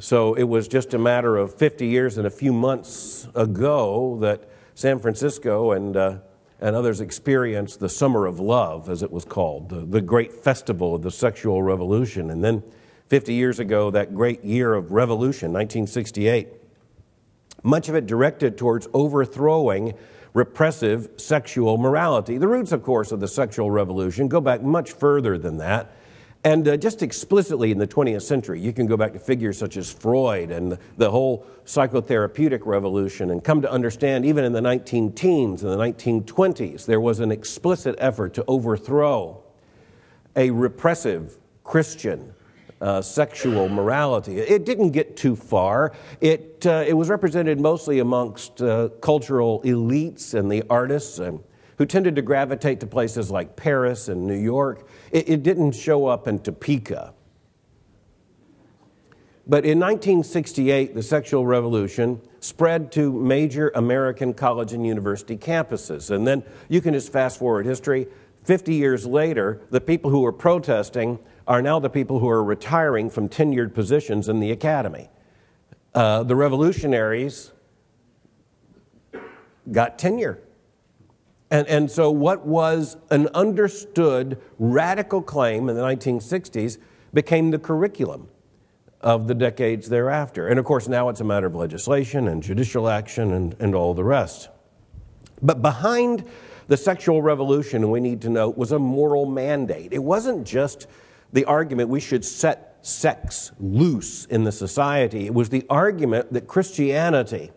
So 0.01 0.35
it 0.35 0.45
was 0.45 0.67
just 0.67 0.93
a 0.93 0.99
matter 0.99 1.37
of 1.37 1.55
50 1.55 1.87
years 1.87 2.19
and 2.19 2.27
a 2.27 2.31
few 2.31 2.53
months 2.53 3.29
ago 3.35 4.19
that 4.21 4.49
San 4.75 4.99
Francisco 4.99 5.73
and 5.73 5.97
uh, 5.97 6.19
and 6.61 6.75
others 6.75 7.01
experienced 7.01 7.81
the 7.81 7.89
Summer 7.89 8.27
of 8.27 8.41
Love, 8.41 8.89
as 8.89 9.03
it 9.03 9.11
was 9.11 9.25
called, 9.25 9.69
the, 9.69 9.81
the 9.81 10.01
great 10.01 10.33
festival 10.33 10.95
of 10.95 11.03
the 11.03 11.11
sexual 11.11 11.63
revolution. 11.63 12.31
And 12.31 12.43
then 12.43 12.63
50 13.09 13.35
years 13.35 13.59
ago, 13.59 13.91
that 13.91 14.15
great 14.15 14.45
year 14.45 14.75
of 14.75 14.93
revolution, 14.93 15.53
1968, 15.53 16.49
much 17.63 17.89
of 17.89 17.95
it 17.95 18.07
directed 18.07 18.57
towards 18.57 18.89
overthrowing 18.95 19.95
repressive 20.33 21.09
sexual 21.17 21.79
morality. 21.79 22.39
The 22.39 22.49
roots, 22.49 22.73
of 22.73 22.83
course, 22.83 23.13
of 23.13 23.21
the 23.21 23.29
sexual 23.29 23.71
revolution 23.71 24.29
go 24.29 24.41
back 24.41 24.63
much 24.63 24.93
further 24.93 25.39
than 25.39 25.59
that. 25.59 25.93
And 26.45 26.69
uh, 26.69 26.77
just 26.77 27.03
explicitly 27.03 27.71
in 27.73 27.79
the 27.79 27.87
20th 27.87 28.21
century, 28.21 28.61
you 28.61 28.75
can 28.75 28.87
go 28.87 28.99
back 28.99 29.15
to 29.15 29.19
figures 29.19 29.57
such 29.57 29.79
as 29.79 29.91
Freud 29.91 30.51
and 30.51 30.79
the, 30.99 31.11
whole 31.11 31.47
psychotherapeutic 31.65 32.67
revolution 32.67 33.31
and 33.31 33.43
come 33.43 33.63
to 33.63 33.71
understand 33.71 34.27
even 34.27 34.45
in 34.45 34.53
the 34.53 34.61
19 34.61 35.13
teens 35.13 35.63
and 35.63 35.73
the 35.73 35.77
1920s, 35.79 36.85
there 36.85 37.01
was 37.01 37.21
an 37.21 37.33
explicit 37.33 37.95
effort 37.97 38.35
to 38.35 38.45
overthrow 38.47 39.43
a 40.37 40.51
repressive 40.51 41.39
Christian 41.63 42.35
uh, 42.83 43.01
sexual 43.01 43.71
morality. 43.71 44.39
It 44.39 44.67
didn't 44.67 44.91
get 44.91 45.17
too 45.17 45.37
far. 45.37 45.93
It, 46.21 46.67
uh, 46.67 46.85
it 46.87 46.93
was 46.93 47.09
represented 47.09 47.59
mostly 47.59 48.01
amongst 48.01 48.61
uh, 48.61 48.91
cultural 49.01 49.63
elites 49.63 50.35
and 50.35 50.53
the 50.53 50.63
artists 50.69 51.19
and 51.19 51.43
who 51.79 51.87
tended 51.87 52.17
to 52.17 52.23
gravitate 52.23 52.81
to 52.81 52.87
places 52.87 53.31
like 53.31 53.57
Paris 53.57 54.09
and 54.09 54.27
New 54.27 54.39
York. 54.39 54.87
It, 55.15 55.29
it 55.29 55.43
didn't 55.45 55.73
show 55.73 56.07
up 56.07 56.27
in 56.27 56.41
Topeka. 56.41 57.15
But 59.47 59.65
in 59.65 59.79
1968, 59.79 60.95
the 60.95 61.03
sexual 61.03 61.47
revolution 61.47 62.21
spread 62.41 62.91
to 62.93 63.13
major 63.13 63.71
American 63.75 64.35
college 64.35 64.73
and 64.73 64.85
university 64.85 65.37
campuses. 65.37 66.11
And 66.11 66.27
then 66.27 66.43
you 66.69 66.81
can 66.81 66.95
just 66.95 67.13
fast 67.13 67.39
forward 67.39 67.65
history. 67.65 68.09
50 68.43 68.75
years 68.75 69.07
later, 69.07 69.61
the 69.71 69.81
people 69.81 70.11
who 70.11 70.21
were 70.21 70.33
protesting 70.33 71.19
are 71.47 71.63
now 71.63 71.79
the 71.79 71.91
people 71.91 72.19
who 72.19 72.29
are 72.29 72.43
retiring 72.43 73.09
from 73.09 73.29
tenured 73.29 73.73
positions 73.73 74.29
in 74.29 74.41
the 74.41 74.51
academy. 74.51 75.09
Uh, 75.95 76.25
the 76.25 76.35
revolutionaries 76.35 77.53
got 79.71 79.99
tenure. 79.99 80.41
And, 81.55 81.69
and 81.69 81.89
so, 81.89 82.11
what 82.11 82.45
was 82.45 82.97
an 83.13 83.29
understood 83.33 84.41
radical 84.59 85.23
claim 85.23 85.69
in 85.69 85.77
the 85.77 85.83
1960s 85.83 86.79
became 87.13 87.53
the 87.53 87.61
curriculum 87.61 88.27
of 89.01 89.29
the 89.29 89.37
decades 89.37 89.89
thereafter. 89.89 90.49
And 90.49 90.59
of 90.59 90.65
course, 90.65 90.89
now 90.89 91.11
it's 91.11 91.21
a 91.21 91.25
matter 91.25 91.47
of 91.47 91.55
legislation 91.55 92.27
and 92.27 92.43
judicial 92.43 92.89
action 92.89 93.31
and, 93.33 93.55
and 93.61 93.73
all 93.73 93.95
the 93.95 94.03
rest. 94.03 94.49
But 95.43 95.63
behind 95.63 96.25
the 96.67 96.77
sexual 96.77 97.23
revolution, 97.23 97.89
we 97.89 98.01
need 98.01 98.21
to 98.23 98.31
note, 98.31 98.59
was 98.59 98.73
a 98.73 98.79
moral 98.81 99.25
mandate. 99.25 99.93
It 99.93 100.03
wasn't 100.03 100.45
just 100.45 100.89
the 101.33 101.45
argument 101.45 101.89
we 101.89 102.01
should 102.01 102.25
set 102.25 102.79
sex 102.85 103.53
loose 103.61 104.25
in 104.25 104.43
the 104.43 104.51
society, 104.51 105.27
it 105.27 105.35
was 105.35 105.51
the 105.51 105.65
argument 105.71 106.33
that 106.33 106.49
Christianity, 106.49 107.53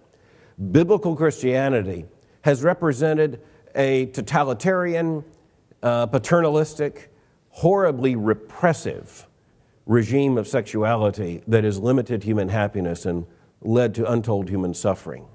biblical 0.72 1.16
Christianity, 1.16 2.06
has 2.44 2.62
represented 2.62 3.42
a 3.76 4.08
totalitarian, 4.08 5.24
uh, 5.84 6.08
paternalistic, 6.08 7.12
horribly 7.50 8.16
repressive 8.16 9.28
regime 9.86 10.38
of 10.38 10.48
sexuality 10.48 11.42
that 11.48 11.64
has 11.64 11.80
limited 11.80 12.24
human 12.24 12.50
happiness 12.50 13.06
and 13.06 13.26
led 13.62 13.96
to 13.96 14.12
untold 14.12 14.50
human 14.50 14.74
suffering. 14.74 15.26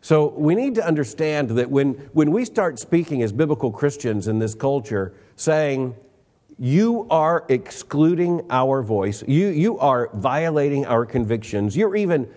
So 0.00 0.34
we 0.36 0.56
need 0.56 0.74
to 0.74 0.84
understand 0.84 1.50
that 1.50 1.70
when, 1.70 1.92
when 2.12 2.32
we 2.32 2.44
start 2.44 2.78
speaking 2.78 3.22
as 3.22 3.32
biblical 3.32 3.70
Christians 3.70 4.26
in 4.26 4.40
this 4.40 4.54
culture, 4.54 5.14
saying, 5.36 5.94
you 6.58 7.06
are 7.10 7.44
excluding 7.48 8.42
our 8.50 8.82
voice, 8.82 9.22
you, 9.26 9.48
you 9.48 9.78
are 9.78 10.10
violating 10.14 10.86
our 10.86 11.06
convictions, 11.06 11.76
you're 11.76 11.96
even 11.96 12.28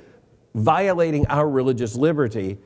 violating 0.54 1.26
our 1.28 1.50
religious 1.50 1.96
liberty, 1.96 2.58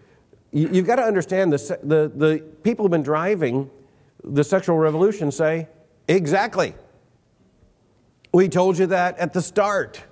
you, 0.52 0.68
have 0.68 0.88
got 0.88 0.96
to 0.96 1.04
understand 1.04 1.54
the, 1.54 1.80
the, 1.84 2.12
the 2.16 2.44
people 2.64 2.84
who've 2.84 2.92
been 2.92 3.04
driving 3.04 3.70
the 4.24 4.44
sexual 4.44 4.78
revolution 4.78 5.32
say, 5.32 5.68
exactly. 6.08 6.74
We 8.34 8.50
told 8.50 8.78
you 8.78 8.88
that 8.88 9.18
at 9.18 9.34
the 9.34 9.42
start. 9.42 10.04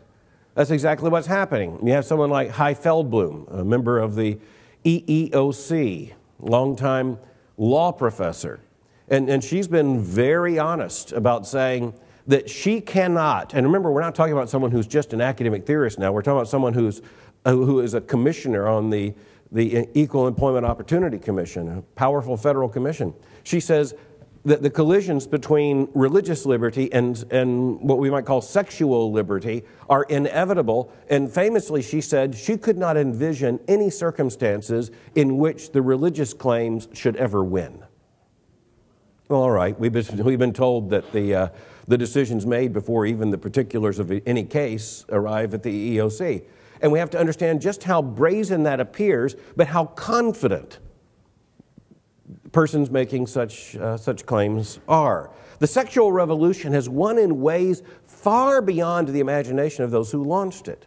That's 0.55 0.71
exactly 0.71 1.09
what's 1.09 1.27
happening. 1.27 1.79
You 1.85 1.93
have 1.93 2.05
someone 2.05 2.29
like 2.29 2.55
Chai 2.55 2.73
Feldblum, 2.73 3.59
a 3.59 3.63
member 3.63 3.99
of 3.99 4.15
the 4.15 4.39
EEOC, 4.85 6.13
longtime 6.39 7.19
law 7.57 7.91
professor. 7.91 8.59
And, 9.09 9.29
and 9.29 9.43
she's 9.43 9.67
been 9.67 10.01
very 10.01 10.57
honest 10.59 11.11
about 11.11 11.47
saying 11.47 11.93
that 12.27 12.49
she 12.49 12.81
cannot, 12.81 13.53
and 13.53 13.65
remember, 13.65 13.91
we're 13.91 14.01
not 14.01 14.15
talking 14.15 14.33
about 14.33 14.49
someone 14.49 14.71
who's 14.71 14.87
just 14.87 15.13
an 15.13 15.21
academic 15.21 15.65
theorist 15.65 15.97
now, 15.97 16.11
we're 16.11 16.21
talking 16.21 16.37
about 16.37 16.49
someone 16.49 16.73
who's, 16.73 17.01
who 17.45 17.79
is 17.79 17.93
a 17.93 18.01
commissioner 18.01 18.67
on 18.67 18.89
the, 18.89 19.13
the 19.51 19.87
Equal 19.93 20.27
Employment 20.27 20.65
Opportunity 20.65 21.17
Commission, 21.17 21.77
a 21.77 21.81
powerful 21.81 22.37
federal 22.37 22.69
commission. 22.69 23.13
She 23.43 23.59
says, 23.59 23.93
that 24.47 24.61
the 24.61 24.69
collisions 24.69 25.27
between 25.27 25.89
religious 25.93 26.45
liberty 26.45 26.91
and, 26.93 27.25
and 27.31 27.81
what 27.81 27.97
we 27.97 28.09
might 28.09 28.25
call 28.25 28.39
sexual 28.39 29.11
liberty 29.11 29.65
are 29.89 30.03
inevitable. 30.03 30.89
And 31.09 31.29
famously, 31.29 31.81
she 31.81 31.99
said 31.99 32.33
she 32.33 32.55
could 32.55 32.77
not 32.77 32.95
envision 32.95 33.59
any 33.67 33.89
circumstances 33.89 34.89
in 35.15 35.37
which 35.37 35.73
the 35.73 35.81
religious 35.81 36.33
claims 36.33 36.87
should 36.93 37.17
ever 37.17 37.43
win. 37.43 37.83
Well, 39.27 39.41
all 39.41 39.51
right, 39.51 39.77
we've 39.77 39.91
been, 39.91 40.23
we've 40.23 40.39
been 40.39 40.53
told 40.53 40.91
that 40.91 41.11
the, 41.11 41.35
uh, 41.35 41.47
the 41.85 41.97
decisions 41.97 42.45
made 42.45 42.71
before 42.71 43.05
even 43.05 43.31
the 43.31 43.37
particulars 43.37 43.99
of 43.99 44.09
any 44.25 44.45
case 44.45 45.03
arrive 45.09 45.53
at 45.53 45.63
the 45.63 45.97
EEOC. 45.97 46.43
And 46.81 46.91
we 46.91 46.99
have 46.99 47.09
to 47.11 47.19
understand 47.19 47.61
just 47.61 47.83
how 47.83 48.01
brazen 48.01 48.63
that 48.63 48.79
appears, 48.79 49.35
but 49.55 49.67
how 49.67 49.85
confident 49.85 50.79
persons 52.51 52.89
making 52.89 53.27
such, 53.27 53.75
uh, 53.75 53.97
such 53.97 54.25
claims 54.25 54.79
are. 54.87 55.31
The 55.59 55.67
sexual 55.67 56.11
revolution 56.11 56.73
has 56.73 56.87
won 56.87 57.17
in 57.17 57.41
ways 57.41 57.83
far 58.05 58.61
beyond 58.61 59.09
the 59.09 59.19
imagination 59.19 59.83
of 59.83 59.91
those 59.91 60.11
who 60.11 60.23
launched 60.23 60.67
it. 60.67 60.85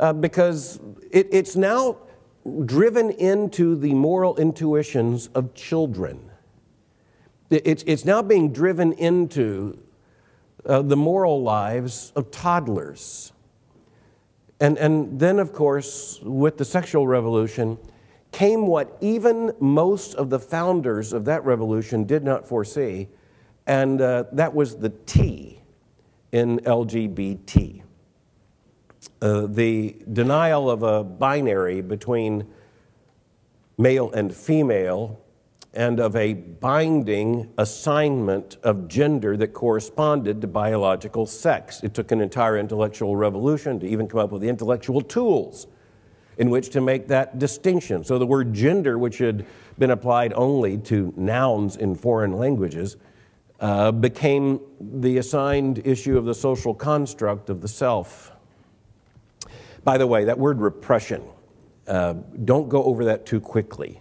Uh, 0.00 0.12
because 0.12 0.80
it, 1.10 1.28
it's 1.32 1.56
now 1.56 1.98
driven 2.64 3.10
into 3.10 3.76
the 3.76 3.94
moral 3.94 4.36
intuitions 4.36 5.28
of 5.34 5.54
children. 5.54 6.30
It's, 7.50 7.82
it's 7.86 8.04
now 8.04 8.22
being 8.22 8.52
driven 8.52 8.92
into 8.92 9.78
uh, 10.64 10.82
the 10.82 10.96
moral 10.96 11.42
lives 11.42 12.12
of 12.14 12.30
toddlers. 12.30 13.32
And, 14.60 14.76
and 14.78 15.20
then, 15.20 15.38
of 15.38 15.52
course, 15.52 16.18
with 16.22 16.58
the 16.58 16.64
sexual 16.64 17.06
revolution, 17.06 17.78
came 18.32 18.66
what 18.66 18.96
even 19.00 19.52
most 19.60 20.14
of 20.14 20.30
the 20.30 20.38
founders 20.38 21.12
of 21.12 21.24
that 21.26 21.44
revolution 21.44 22.04
did 22.04 22.24
not 22.24 22.46
foresee, 22.46 23.08
and 23.66 24.00
uh, 24.00 24.24
that 24.32 24.54
was 24.54 24.76
the 24.76 24.90
T 25.06 25.60
in 26.32 26.58
LGBT. 26.60 27.82
Uh, 29.20 29.46
the 29.46 29.96
denial 30.12 30.70
of 30.70 30.82
a 30.82 31.04
binary 31.04 31.80
between 31.80 32.46
male 33.78 34.10
and 34.12 34.34
female 34.34 35.20
and 35.78 36.00
of 36.00 36.16
a 36.16 36.34
binding 36.34 37.48
assignment 37.56 38.56
of 38.64 38.88
gender 38.88 39.36
that 39.36 39.54
corresponded 39.54 40.40
to 40.40 40.48
biological 40.48 41.24
sex. 41.24 41.84
It 41.84 41.94
took 41.94 42.10
an 42.10 42.20
entire 42.20 42.58
intellectual 42.58 43.14
revolution 43.14 43.78
to 43.78 43.86
even 43.86 44.08
come 44.08 44.18
up 44.18 44.32
with 44.32 44.42
the 44.42 44.48
intellectual 44.48 45.00
tools 45.00 45.68
in 46.36 46.50
which 46.50 46.70
to 46.70 46.80
make 46.80 47.06
that 47.06 47.38
distinction. 47.38 48.02
So 48.02 48.18
the 48.18 48.26
word 48.26 48.52
gender, 48.52 48.98
which 48.98 49.18
had 49.18 49.46
been 49.78 49.92
applied 49.92 50.32
only 50.32 50.78
to 50.78 51.14
nouns 51.16 51.76
in 51.76 51.94
foreign 51.94 52.32
languages, 52.32 52.96
uh, 53.60 53.92
became 53.92 54.58
the 54.80 55.18
assigned 55.18 55.86
issue 55.86 56.18
of 56.18 56.24
the 56.24 56.34
social 56.34 56.74
construct 56.74 57.50
of 57.50 57.60
the 57.60 57.68
self. 57.68 58.32
By 59.84 59.96
the 59.96 60.08
way, 60.08 60.24
that 60.24 60.40
word 60.40 60.60
repression, 60.60 61.22
uh, 61.86 62.14
don't 62.44 62.68
go 62.68 62.82
over 62.82 63.04
that 63.04 63.26
too 63.26 63.40
quickly. 63.40 64.00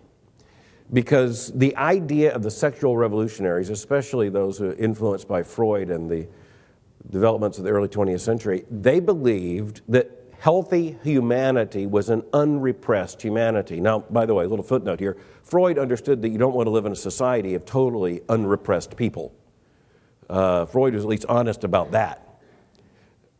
Because 0.94 1.51
the 1.53 1.75
idea 1.75 2.34
of 2.34 2.44
the 2.44 2.51
sexual 2.51 2.96
revolutionaries, 2.96 3.70
especially 3.70 4.29
those 4.29 4.58
who 4.58 4.74
influenced 4.74 5.27
by 5.27 5.44
Freud 5.44 5.89
and 5.89 6.10
the 6.10 6.27
developments 7.10 7.58
of 7.58 7.65
the 7.65 7.72
early 7.72 7.89
20th 7.89 8.22
century, 8.22 8.65
they 8.72 9.00
believed 9.00 9.82
that 9.89 10.12
healthy 10.39 10.98
humanity 11.03 11.88
was 11.88 12.10
an 12.10 12.24
unrepressed 12.32 13.22
humanity. 13.22 13.82
Now, 13.82 14.00
by 14.00 14.25
the 14.25 14.34
way, 14.34 14.46
a 14.46 14.48
little 14.48 14.63
footnote 14.63 15.00
here 15.00 15.17
Freud 15.44 15.77
understood 15.79 16.22
that 16.22 16.29
you 16.29 16.38
don't 16.38 16.53
want 16.53 16.67
to 16.67 16.72
live 16.72 16.86
in 16.86 16.91
a 16.91 16.98
society 16.98 17.53
of 17.56 17.65
totally 17.65 18.22
unrepressed 18.27 18.96
people. 18.96 19.34
Uh, 20.29 20.65
Freud 20.65 20.94
was 20.94 21.03
at 21.03 21.10
least 21.10 21.25
honest 21.29 21.63
about 21.63 21.91
that. 21.91 22.24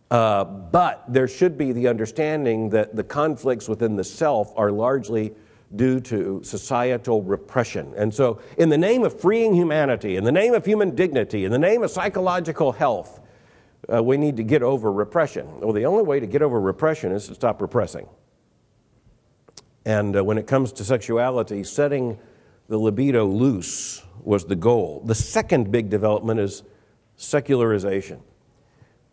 Uh, 0.10 0.46
but 0.46 1.04
there 1.10 1.28
should 1.28 1.58
be 1.58 1.74
the 1.74 1.90
understanding 1.90 2.70
that 2.70 2.96
the 2.96 3.04
conflicts 3.04 3.68
within 3.68 3.98
the 3.98 4.06
self 4.06 4.54
are 4.56 4.72
largely 4.72 5.34
due 5.76 6.00
to 6.00 6.42
societal 6.44 7.22
repression. 7.24 7.94
And 7.98 8.14
so, 8.14 8.40
in 8.58 8.70
the 8.70 8.78
name 8.78 9.04
of 9.04 9.20
freeing 9.20 9.54
humanity, 9.54 10.16
in 10.16 10.24
the 10.24 10.32
name 10.32 10.54
of 10.54 10.66
human 10.66 10.96
dignity, 10.96 11.44
in 11.46 11.52
the 11.52 11.60
name 11.60 11.84
of 11.84 11.92
psychological 11.92 12.72
health, 12.72 13.20
uh, 13.94 14.02
we 14.02 14.18
need 14.18 14.38
to 14.38 14.44
get 14.44 14.64
over 14.64 14.92
repression. 14.92 15.60
Well, 15.60 15.74
the 15.74 15.86
only 15.86 16.04
way 16.04 16.20
to 16.20 16.28
get 16.28 16.42
over 16.42 16.60
repression 16.60 17.12
is 17.12 17.28
to 17.28 17.36
stop 17.36 17.62
repressing. 17.62 18.08
And 19.86 20.18
uh, 20.18 20.24
when 20.24 20.38
it 20.38 20.48
comes 20.48 20.72
to 20.74 20.84
sexuality, 20.84 21.64
setting 21.64 22.18
the 22.68 22.78
libido 22.78 23.26
loose 23.26 24.04
was 24.22 24.46
the 24.46 24.56
goal. 24.56 25.02
The 25.06 25.16
second 25.16 25.72
big 25.72 25.90
development 25.90 26.40
is 26.40 26.64
secularization. 27.16 28.22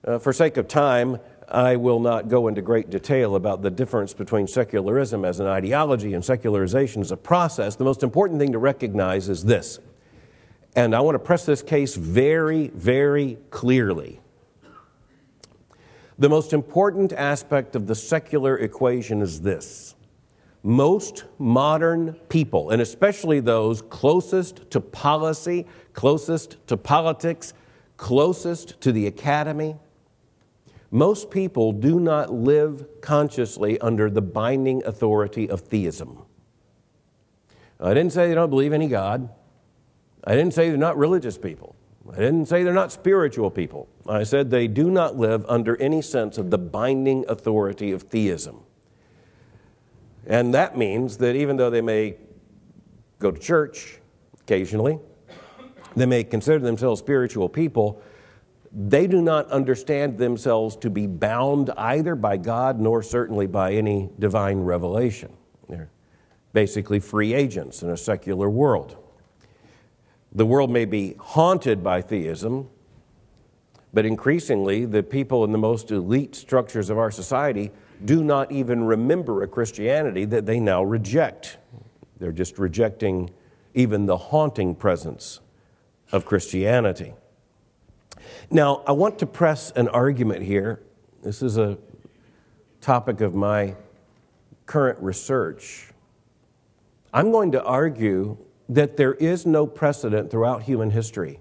Uh, 0.04 0.18
for 0.18 0.32
sake 0.32 0.56
of 0.56 0.68
time, 0.68 1.18
I 1.54 1.76
will 1.76 2.00
not 2.00 2.28
go 2.28 2.48
into 2.48 2.62
great 2.62 2.90
detail 2.90 3.36
about 3.36 3.62
the 3.62 3.70
difference 3.70 4.12
between 4.12 4.48
secularism 4.48 5.24
as 5.24 5.38
an 5.38 5.46
ideology 5.46 6.12
and 6.14 6.24
secularization 6.24 7.00
as 7.00 7.12
a 7.12 7.16
process. 7.16 7.76
The 7.76 7.84
most 7.84 8.02
important 8.02 8.40
thing 8.40 8.50
to 8.52 8.58
recognize 8.58 9.28
is 9.28 9.44
this, 9.44 9.78
and 10.74 10.96
I 10.96 11.00
want 11.00 11.14
to 11.14 11.20
press 11.20 11.46
this 11.46 11.62
case 11.62 11.94
very, 11.94 12.68
very 12.74 13.38
clearly. 13.50 14.20
The 16.18 16.28
most 16.28 16.52
important 16.52 17.12
aspect 17.12 17.76
of 17.76 17.86
the 17.86 17.94
secular 17.94 18.58
equation 18.58 19.22
is 19.22 19.40
this 19.40 19.94
most 20.64 21.24
modern 21.38 22.14
people, 22.28 22.70
and 22.70 22.82
especially 22.82 23.38
those 23.38 23.80
closest 23.80 24.68
to 24.72 24.80
policy, 24.80 25.66
closest 25.92 26.66
to 26.66 26.76
politics, 26.76 27.54
closest 27.96 28.80
to 28.80 28.90
the 28.90 29.06
academy, 29.06 29.76
most 30.94 31.28
people 31.28 31.72
do 31.72 31.98
not 31.98 32.32
live 32.32 32.86
consciously 33.00 33.80
under 33.80 34.08
the 34.08 34.22
binding 34.22 34.80
authority 34.86 35.50
of 35.50 35.62
theism. 35.62 36.22
I 37.80 37.94
didn't 37.94 38.12
say 38.12 38.28
they 38.28 38.34
don't 38.36 38.48
believe 38.48 38.72
any 38.72 38.86
God. 38.86 39.28
I 40.22 40.36
didn't 40.36 40.54
say 40.54 40.68
they're 40.68 40.78
not 40.78 40.96
religious 40.96 41.36
people. 41.36 41.74
I 42.12 42.18
didn't 42.18 42.46
say 42.46 42.62
they're 42.62 42.72
not 42.72 42.92
spiritual 42.92 43.50
people. 43.50 43.88
I 44.08 44.22
said 44.22 44.52
they 44.52 44.68
do 44.68 44.88
not 44.88 45.16
live 45.16 45.44
under 45.48 45.76
any 45.82 46.00
sense 46.00 46.38
of 46.38 46.52
the 46.52 46.58
binding 46.58 47.24
authority 47.28 47.90
of 47.90 48.02
theism. 48.02 48.60
And 50.28 50.54
that 50.54 50.78
means 50.78 51.16
that 51.16 51.34
even 51.34 51.56
though 51.56 51.70
they 51.70 51.80
may 51.80 52.14
go 53.18 53.32
to 53.32 53.40
church 53.40 53.98
occasionally, 54.42 55.00
they 55.96 56.06
may 56.06 56.22
consider 56.22 56.60
themselves 56.60 57.00
spiritual 57.00 57.48
people, 57.48 58.00
they 58.74 59.06
do 59.06 59.22
not 59.22 59.48
understand 59.50 60.18
themselves 60.18 60.74
to 60.76 60.90
be 60.90 61.06
bound 61.06 61.70
either 61.76 62.16
by 62.16 62.36
God 62.36 62.80
nor 62.80 63.02
certainly 63.02 63.46
by 63.46 63.72
any 63.72 64.10
divine 64.18 64.58
revelation. 64.60 65.32
They're 65.68 65.90
basically 66.52 66.98
free 66.98 67.34
agents 67.34 67.82
in 67.82 67.90
a 67.90 67.96
secular 67.96 68.50
world. 68.50 68.96
The 70.32 70.44
world 70.44 70.70
may 70.70 70.84
be 70.86 71.14
haunted 71.20 71.84
by 71.84 72.02
theism, 72.02 72.68
but 73.92 74.04
increasingly, 74.04 74.84
the 74.84 75.04
people 75.04 75.44
in 75.44 75.52
the 75.52 75.58
most 75.58 75.92
elite 75.92 76.34
structures 76.34 76.90
of 76.90 76.98
our 76.98 77.12
society 77.12 77.70
do 78.04 78.24
not 78.24 78.50
even 78.50 78.82
remember 78.82 79.44
a 79.44 79.46
Christianity 79.46 80.24
that 80.24 80.46
they 80.46 80.58
now 80.58 80.82
reject. 80.82 81.58
They're 82.18 82.32
just 82.32 82.58
rejecting 82.58 83.30
even 83.72 84.06
the 84.06 84.16
haunting 84.16 84.74
presence 84.74 85.38
of 86.10 86.24
Christianity. 86.24 87.14
Now, 88.50 88.82
I 88.86 88.92
want 88.92 89.18
to 89.20 89.26
press 89.26 89.70
an 89.72 89.88
argument 89.88 90.44
here. 90.44 90.82
This 91.22 91.42
is 91.42 91.56
a 91.56 91.78
topic 92.80 93.20
of 93.20 93.34
my 93.34 93.74
current 94.66 94.98
research. 95.00 95.90
I'm 97.12 97.30
going 97.30 97.52
to 97.52 97.62
argue 97.62 98.36
that 98.68 98.96
there 98.96 99.14
is 99.14 99.46
no 99.46 99.66
precedent 99.66 100.30
throughout 100.30 100.62
human 100.62 100.90
history 100.90 101.40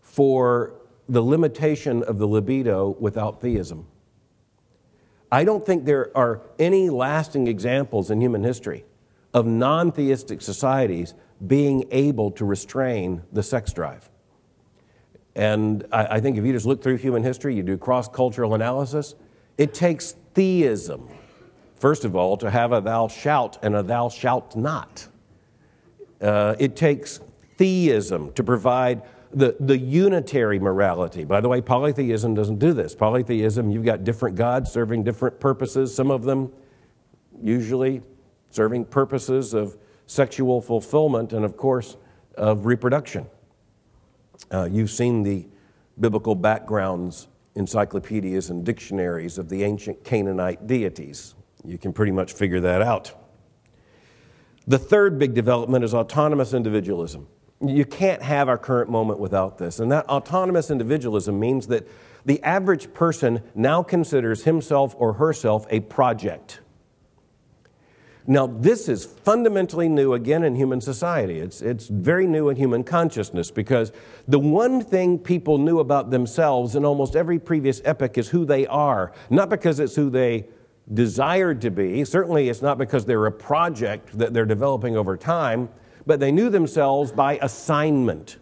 for 0.00 0.74
the 1.08 1.22
limitation 1.22 2.02
of 2.02 2.18
the 2.18 2.26
libido 2.26 2.96
without 2.98 3.40
theism. 3.40 3.86
I 5.32 5.44
don't 5.44 5.64
think 5.64 5.84
there 5.84 6.16
are 6.16 6.40
any 6.58 6.90
lasting 6.90 7.46
examples 7.46 8.10
in 8.10 8.20
human 8.20 8.42
history 8.42 8.84
of 9.32 9.46
non 9.46 9.92
theistic 9.92 10.42
societies 10.42 11.14
being 11.46 11.84
able 11.92 12.32
to 12.32 12.44
restrain 12.44 13.22
the 13.32 13.42
sex 13.42 13.72
drive. 13.72 14.09
And 15.40 15.86
I, 15.90 16.16
I, 16.16 16.20
think 16.20 16.36
if 16.36 16.44
you 16.44 16.52
just 16.52 16.66
look 16.66 16.82
through 16.82 16.96
human 16.96 17.22
history, 17.22 17.54
you 17.54 17.62
do 17.62 17.78
cross 17.78 18.06
cultural 18.06 18.52
analysis, 18.52 19.14
it 19.56 19.72
takes 19.72 20.12
theism, 20.34 21.08
first 21.76 22.04
of 22.04 22.14
all, 22.14 22.36
to 22.36 22.50
have 22.50 22.72
a 22.72 22.82
thou 22.82 23.08
shalt 23.08 23.58
and 23.62 23.74
a 23.74 23.82
thou 23.82 24.10
shalt 24.10 24.54
not. 24.54 25.08
Uh, 26.20 26.56
it 26.58 26.76
takes 26.76 27.20
theism 27.56 28.30
to 28.34 28.44
provide 28.44 29.00
the, 29.32 29.56
the 29.60 29.78
unitary 29.78 30.58
morality. 30.58 31.24
By 31.24 31.40
the 31.40 31.48
way, 31.48 31.62
polytheism 31.62 32.34
doesn't 32.34 32.58
do 32.58 32.74
this. 32.74 32.94
Polytheism, 32.94 33.70
you've 33.70 33.86
got 33.86 34.04
different 34.04 34.36
gods 34.36 34.70
serving 34.70 35.04
different 35.04 35.40
purposes, 35.40 35.94
some 35.94 36.10
of 36.10 36.24
them 36.24 36.52
usually 37.40 38.02
serving 38.50 38.84
purposes 38.84 39.54
of 39.54 39.78
sexual 40.06 40.60
fulfillment 40.60 41.32
and, 41.32 41.46
of 41.46 41.56
course, 41.56 41.96
of 42.34 42.66
reproduction. 42.66 43.24
Uh, 44.52 44.68
you've 44.70 44.90
seen 44.90 45.22
the 45.22 45.46
biblical 45.98 46.34
backgrounds, 46.34 47.28
encyclopedias, 47.54 48.50
and 48.50 48.64
dictionaries 48.64 49.38
of 49.38 49.48
the 49.48 49.62
ancient 49.62 50.02
Canaanite 50.04 50.66
deities. 50.66 51.34
You 51.64 51.78
can 51.78 51.92
pretty 51.92 52.12
much 52.12 52.32
figure 52.32 52.60
that 52.60 52.82
out. 52.82 53.12
The 54.66 54.78
third 54.78 55.18
big 55.18 55.34
development 55.34 55.84
is 55.84 55.94
autonomous 55.94 56.54
individualism. 56.54 57.28
You 57.60 57.84
can't 57.84 58.22
have 58.22 58.48
our 58.48 58.58
current 58.58 58.90
moment 58.90 59.18
without 59.18 59.58
this. 59.58 59.80
And 59.80 59.92
that 59.92 60.08
autonomous 60.08 60.70
individualism 60.70 61.38
means 61.38 61.66
that 61.66 61.86
the 62.24 62.42
average 62.42 62.92
person 62.94 63.42
now 63.54 63.82
considers 63.82 64.44
himself 64.44 64.94
or 64.98 65.14
herself 65.14 65.66
a 65.70 65.80
project. 65.80 66.59
Now, 68.30 68.46
this 68.46 68.88
is 68.88 69.04
fundamentally 69.04 69.88
new 69.88 70.12
again 70.12 70.44
in 70.44 70.54
human 70.54 70.80
society. 70.80 71.40
It's, 71.40 71.62
it's 71.62 71.88
very 71.88 72.28
new 72.28 72.48
in 72.48 72.54
human 72.54 72.84
consciousness 72.84 73.50
because 73.50 73.90
the 74.28 74.38
one 74.38 74.84
thing 74.84 75.18
people 75.18 75.58
knew 75.58 75.80
about 75.80 76.12
themselves 76.12 76.76
in 76.76 76.84
almost 76.84 77.16
every 77.16 77.40
previous 77.40 77.82
epoch 77.84 78.16
is 78.18 78.28
who 78.28 78.44
they 78.44 78.68
are, 78.68 79.10
not 79.30 79.48
because 79.48 79.80
it's 79.80 79.96
who 79.96 80.10
they 80.10 80.46
desired 80.94 81.60
to 81.62 81.72
be. 81.72 82.04
Certainly, 82.04 82.48
it's 82.48 82.62
not 82.62 82.78
because 82.78 83.04
they're 83.04 83.26
a 83.26 83.32
project 83.32 84.16
that 84.16 84.32
they're 84.32 84.46
developing 84.46 84.96
over 84.96 85.16
time, 85.16 85.68
but 86.06 86.20
they 86.20 86.30
knew 86.30 86.50
themselves 86.50 87.10
by 87.10 87.36
assignment. 87.42 88.36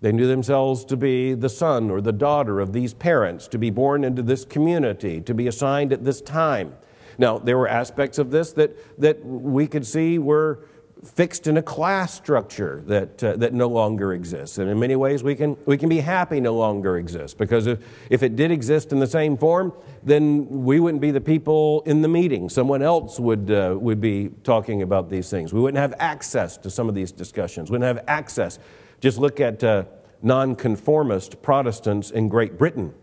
They 0.00 0.10
knew 0.10 0.26
themselves 0.26 0.84
to 0.86 0.96
be 0.96 1.34
the 1.34 1.48
son 1.48 1.92
or 1.92 2.00
the 2.00 2.10
daughter 2.10 2.58
of 2.58 2.72
these 2.72 2.92
parents, 2.92 3.46
to 3.48 3.58
be 3.58 3.70
born 3.70 4.02
into 4.02 4.22
this 4.22 4.44
community, 4.44 5.20
to 5.20 5.32
be 5.32 5.46
assigned 5.46 5.92
at 5.92 6.04
this 6.04 6.20
time. 6.20 6.74
Now, 7.20 7.38
there 7.38 7.58
were 7.58 7.68
aspects 7.68 8.16
of 8.16 8.30
this 8.30 8.54
that, 8.54 8.98
that 8.98 9.22
we 9.22 9.66
could 9.66 9.86
see 9.86 10.18
were 10.18 10.60
fixed 11.04 11.46
in 11.46 11.58
a 11.58 11.62
class 11.62 12.14
structure 12.14 12.82
that, 12.86 13.22
uh, 13.22 13.36
that 13.36 13.52
no 13.52 13.68
longer 13.68 14.14
exists. 14.14 14.56
And 14.56 14.70
in 14.70 14.78
many 14.80 14.96
ways, 14.96 15.22
we 15.22 15.34
can, 15.34 15.58
we 15.66 15.76
can 15.76 15.90
be 15.90 16.00
happy 16.00 16.40
no 16.40 16.54
longer 16.54 16.96
exists 16.96 17.34
because 17.34 17.66
if, 17.66 17.78
if 18.08 18.22
it 18.22 18.36
did 18.36 18.50
exist 18.50 18.90
in 18.90 19.00
the 19.00 19.06
same 19.06 19.36
form, 19.36 19.74
then 20.02 20.46
we 20.48 20.80
wouldn't 20.80 21.02
be 21.02 21.10
the 21.10 21.20
people 21.20 21.82
in 21.84 22.00
the 22.00 22.08
meeting. 22.08 22.48
Someone 22.48 22.80
else 22.80 23.20
would, 23.20 23.50
uh, 23.50 23.76
would 23.78 24.00
be 24.00 24.30
talking 24.42 24.80
about 24.80 25.10
these 25.10 25.28
things. 25.28 25.52
We 25.52 25.60
wouldn't 25.60 25.80
have 25.80 25.94
access 25.98 26.56
to 26.56 26.70
some 26.70 26.88
of 26.88 26.94
these 26.94 27.12
discussions. 27.12 27.70
We 27.70 27.78
wouldn't 27.78 27.98
have 27.98 28.04
access. 28.08 28.58
Just 29.00 29.18
look 29.18 29.40
at 29.40 29.62
uh, 29.62 29.84
nonconformist 30.22 31.42
Protestants 31.42 32.10
in 32.10 32.28
Great 32.28 32.56
Britain. 32.56 32.94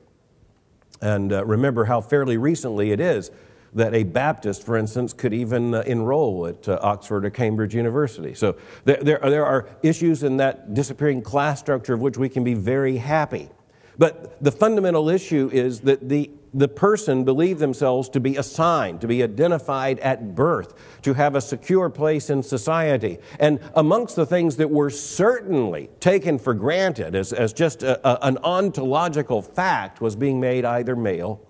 And 1.01 1.31
uh, 1.31 1.45
remember 1.45 1.85
how 1.85 2.01
fairly 2.01 2.37
recently 2.37 2.91
it 2.91 2.99
is 2.99 3.29
that 3.73 3.93
a 3.93 4.03
Baptist, 4.03 4.65
for 4.65 4.77
instance, 4.77 5.13
could 5.13 5.33
even 5.33 5.73
uh, 5.73 5.81
enroll 5.81 6.47
at 6.47 6.67
uh, 6.67 6.79
Oxford 6.81 7.25
or 7.25 7.29
Cambridge 7.29 7.75
University. 7.75 8.33
So 8.33 8.55
there, 8.85 8.97
there, 9.01 9.19
there 9.19 9.45
are 9.45 9.67
issues 9.83 10.23
in 10.23 10.37
that 10.37 10.73
disappearing 10.73 11.21
class 11.21 11.59
structure 11.59 11.93
of 11.93 11.99
which 11.99 12.17
we 12.17 12.29
can 12.29 12.43
be 12.43 12.53
very 12.53 12.97
happy. 12.97 13.49
But 13.97 14.41
the 14.43 14.51
fundamental 14.51 15.09
issue 15.09 15.49
is 15.51 15.81
that 15.81 16.07
the, 16.07 16.29
the 16.53 16.67
person 16.67 17.23
believed 17.23 17.59
themselves 17.59 18.09
to 18.09 18.19
be 18.19 18.37
assigned, 18.37 19.01
to 19.01 19.07
be 19.07 19.23
identified 19.23 19.99
at 19.99 20.35
birth, 20.35 20.75
to 21.01 21.15
have 21.15 21.35
a 21.35 21.41
secure 21.41 21.89
place 21.89 22.29
in 22.29 22.43
society. 22.43 23.17
And 23.39 23.59
amongst 23.73 24.15
the 24.15 24.25
things 24.25 24.57
that 24.57 24.69
were 24.69 24.91
certainly 24.91 25.89
taken 25.99 26.37
for 26.37 26.53
granted 26.53 27.15
as, 27.15 27.33
as 27.33 27.53
just 27.53 27.81
a, 27.81 28.07
a, 28.07 28.27
an 28.27 28.37
ontological 28.43 29.41
fact 29.41 29.99
was 29.99 30.15
being 30.15 30.39
made 30.39 30.63
either 30.63 30.95
male 30.95 31.46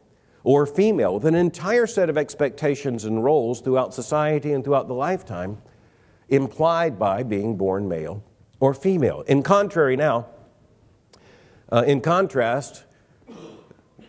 or 0.47 0.65
female, 0.65 1.15
with 1.15 1.25
an 1.25 1.35
entire 1.35 1.85
set 1.85 2.09
of 2.09 2.17
expectations 2.17 3.03
and 3.03 3.21
roles 3.21 3.59
throughout 3.59 3.93
society 3.93 4.53
and 4.53 4.63
throughout 4.63 4.87
the 4.87 4.93
lifetime 4.93 5.57
implied 6.29 6.97
by 6.97 7.21
being 7.21 7.57
born 7.57 7.85
male 7.85 8.23
or 8.61 8.73
female. 8.73 9.25
In 9.27 9.43
contrary, 9.43 9.97
now, 9.97 10.25
uh, 11.69 11.83
in 11.85 11.99
contrast, 11.99 12.85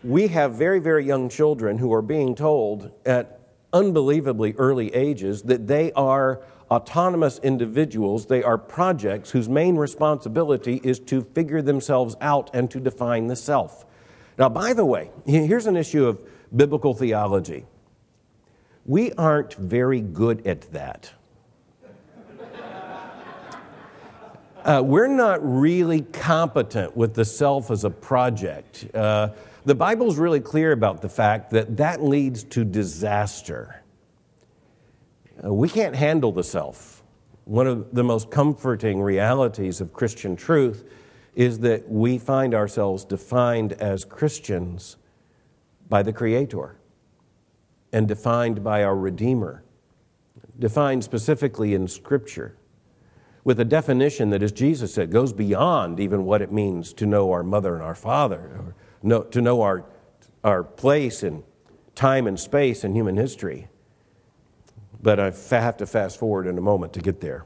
we 0.05 0.29
have 0.29 0.55
very, 0.55 0.79
very 0.79 1.05
young 1.05 1.29
children 1.29 1.79
who 1.79 1.93
are 1.93 2.03
being 2.03 2.37
told 2.37 2.93
at 3.05 3.41
unbelievably 3.73 4.55
early 4.59 4.95
ages 4.95 5.43
that 5.43 5.67
they 5.67 5.91
are 5.95 6.41
autonomous 6.71 7.41
individuals, 7.41 8.27
they 8.27 8.45
are 8.45 8.57
projects 8.57 9.33
whose 9.33 9.49
main 9.49 9.75
responsibility 9.75 10.81
is 10.85 11.01
to 11.01 11.21
figure 11.21 11.63
themselves 11.63 12.15
out 12.21 12.49
and 12.55 12.71
to 12.71 12.79
define 12.79 13.27
the 13.27 13.35
self. 13.35 13.85
Now, 14.39 14.49
by 14.49 14.73
the 14.73 14.85
way, 14.85 15.11
here's 15.27 15.67
an 15.67 15.77
issue 15.77 16.07
of 16.07 16.23
biblical 16.55 16.95
theology. 16.95 17.67
We 18.87 19.13
aren't 19.13 19.55
very 19.55 20.01
good 20.01 20.47
at 20.47 20.73
that. 20.73 21.13
Uh, 24.65 24.83
we're 24.83 25.09
not 25.09 25.41
really 25.43 26.03
competent 26.03 26.95
with 26.97 27.15
the 27.15 27.25
self 27.25 27.71
as 27.71 27.85
a 27.85 27.91
project. 27.91 28.87
Uh, 28.93 29.31
the 29.65 29.75
Bible's 29.75 30.19
really 30.19 30.41
clear 30.41 30.73
about 30.73 31.01
the 31.01 31.09
fact 31.09 31.51
that 31.51 31.77
that 31.79 32.03
leads 32.03 32.45
to 32.45 32.65
disaster. 32.65 33.83
Uh, 35.43 35.55
we 35.55 35.69
can't 35.69 35.95
handle 35.95 36.33
the 36.33 36.45
self. 36.45 37.03
One 37.45 37.67
of 37.67 37.95
the 37.95 38.05
most 38.05 38.31
comforting 38.31 39.01
realities 39.01 39.81
of 39.81 39.93
Christian 39.95 40.37
truth 40.37 40.85
is 41.39 41.61
that 41.61 41.89
we 41.89 42.19
find 42.19 42.53
ourselves 42.53 43.05
defined 43.05 43.73
as 43.75 44.05
Christians 44.05 44.97
by 45.89 46.03
the 46.03 46.13
Creator 46.13 46.75
and 47.93 48.09
defined 48.09 48.65
by 48.65 48.83
our 48.83 48.97
Redeemer 48.97 49.63
defined 50.59 51.05
specifically 51.05 51.75
in 51.75 51.87
Scripture 51.87 52.57
with 53.45 53.61
a 53.61 53.65
definition 53.65 54.31
that, 54.31 54.43
as 54.43 54.51
Jesus 54.51 54.93
said, 54.93 55.13
goes 55.13 55.33
beyond 55.33 56.01
even 56.01 56.25
what 56.25 56.43
it 56.43 56.51
means 56.51 56.93
to 56.95 57.07
know 57.07 57.31
our 57.31 57.45
mother 57.45 57.75
and 57.75 57.85
our 57.85 57.95
father, 57.95 58.41
or 58.41 58.75
know, 59.01 59.23
to 59.23 59.41
know 59.41 59.63
our, 59.63 59.85
our 60.43 60.65
place 60.65 61.23
in 61.23 61.45
time 61.95 62.27
and 62.27 62.41
space 62.41 62.83
in 62.83 62.97
human 62.97 63.17
history. 63.17 63.69
But 65.01 65.21
I 65.21 65.33
have 65.51 65.77
to 65.77 65.87
fast 65.87 66.19
forward 66.19 66.49
in 66.49 66.59
a 66.59 66.61
moment 66.61 66.95
to 66.95 67.01
get 67.01 67.21
there. 67.21 67.45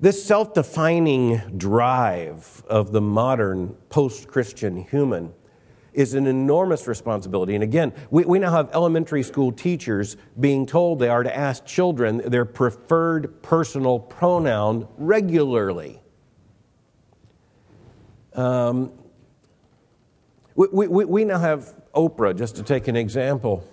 This 0.00 0.24
self 0.24 0.54
defining 0.54 1.58
drive 1.58 2.62
of 2.70 2.90
the 2.90 3.02
modern 3.02 3.74
post 3.90 4.28
Christian 4.28 4.84
human 4.84 5.34
is 5.92 6.14
an 6.14 6.26
enormous 6.26 6.86
responsibility. 6.86 7.54
And 7.54 7.62
again, 7.62 7.92
we, 8.10 8.24
we 8.24 8.38
now 8.38 8.50
have 8.50 8.70
elementary 8.72 9.22
school 9.22 9.52
teachers 9.52 10.16
being 10.38 10.64
told 10.64 11.00
they 11.00 11.10
are 11.10 11.22
to 11.22 11.36
ask 11.36 11.66
children 11.66 12.22
their 12.30 12.46
preferred 12.46 13.42
personal 13.42 13.98
pronoun 13.98 14.88
regularly. 14.96 16.00
Um, 18.32 18.92
we, 20.54 20.86
we, 20.88 21.04
we 21.04 21.24
now 21.26 21.40
have 21.40 21.74
Oprah, 21.94 22.34
just 22.34 22.56
to 22.56 22.62
take 22.62 22.88
an 22.88 22.96
example, 22.96 23.68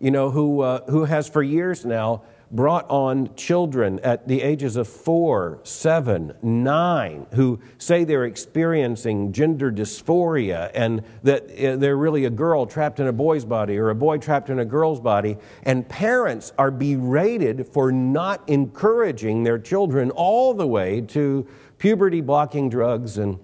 you 0.00 0.10
know, 0.10 0.30
who, 0.30 0.62
uh, 0.62 0.90
who 0.90 1.04
has 1.04 1.28
for 1.28 1.42
years 1.42 1.84
now 1.84 2.22
brought 2.52 2.88
on 2.90 3.34
children 3.34 3.98
at 4.00 4.28
the 4.28 4.42
ages 4.42 4.76
of 4.76 4.86
four, 4.86 5.58
seven, 5.62 6.34
nine, 6.42 7.26
who 7.32 7.58
say 7.78 8.04
they're 8.04 8.26
experiencing 8.26 9.32
gender 9.32 9.72
dysphoria 9.72 10.70
and 10.74 11.02
that 11.22 11.44
uh, 11.44 11.76
they're 11.76 11.96
really 11.96 12.26
a 12.26 12.30
girl 12.30 12.66
trapped 12.66 13.00
in 13.00 13.06
a 13.06 13.12
boy's 13.12 13.46
body 13.46 13.78
or 13.78 13.88
a 13.88 13.94
boy 13.94 14.18
trapped 14.18 14.50
in 14.50 14.58
a 14.58 14.64
girl's 14.64 15.00
body. 15.00 15.38
And 15.62 15.88
parents 15.88 16.52
are 16.58 16.70
berated 16.70 17.66
for 17.66 17.90
not 17.90 18.46
encouraging 18.46 19.44
their 19.44 19.58
children 19.58 20.10
all 20.10 20.52
the 20.52 20.66
way 20.66 21.00
to 21.00 21.46
puberty 21.78 22.20
blocking 22.20 22.68
drugs 22.68 23.16
and 23.16 23.38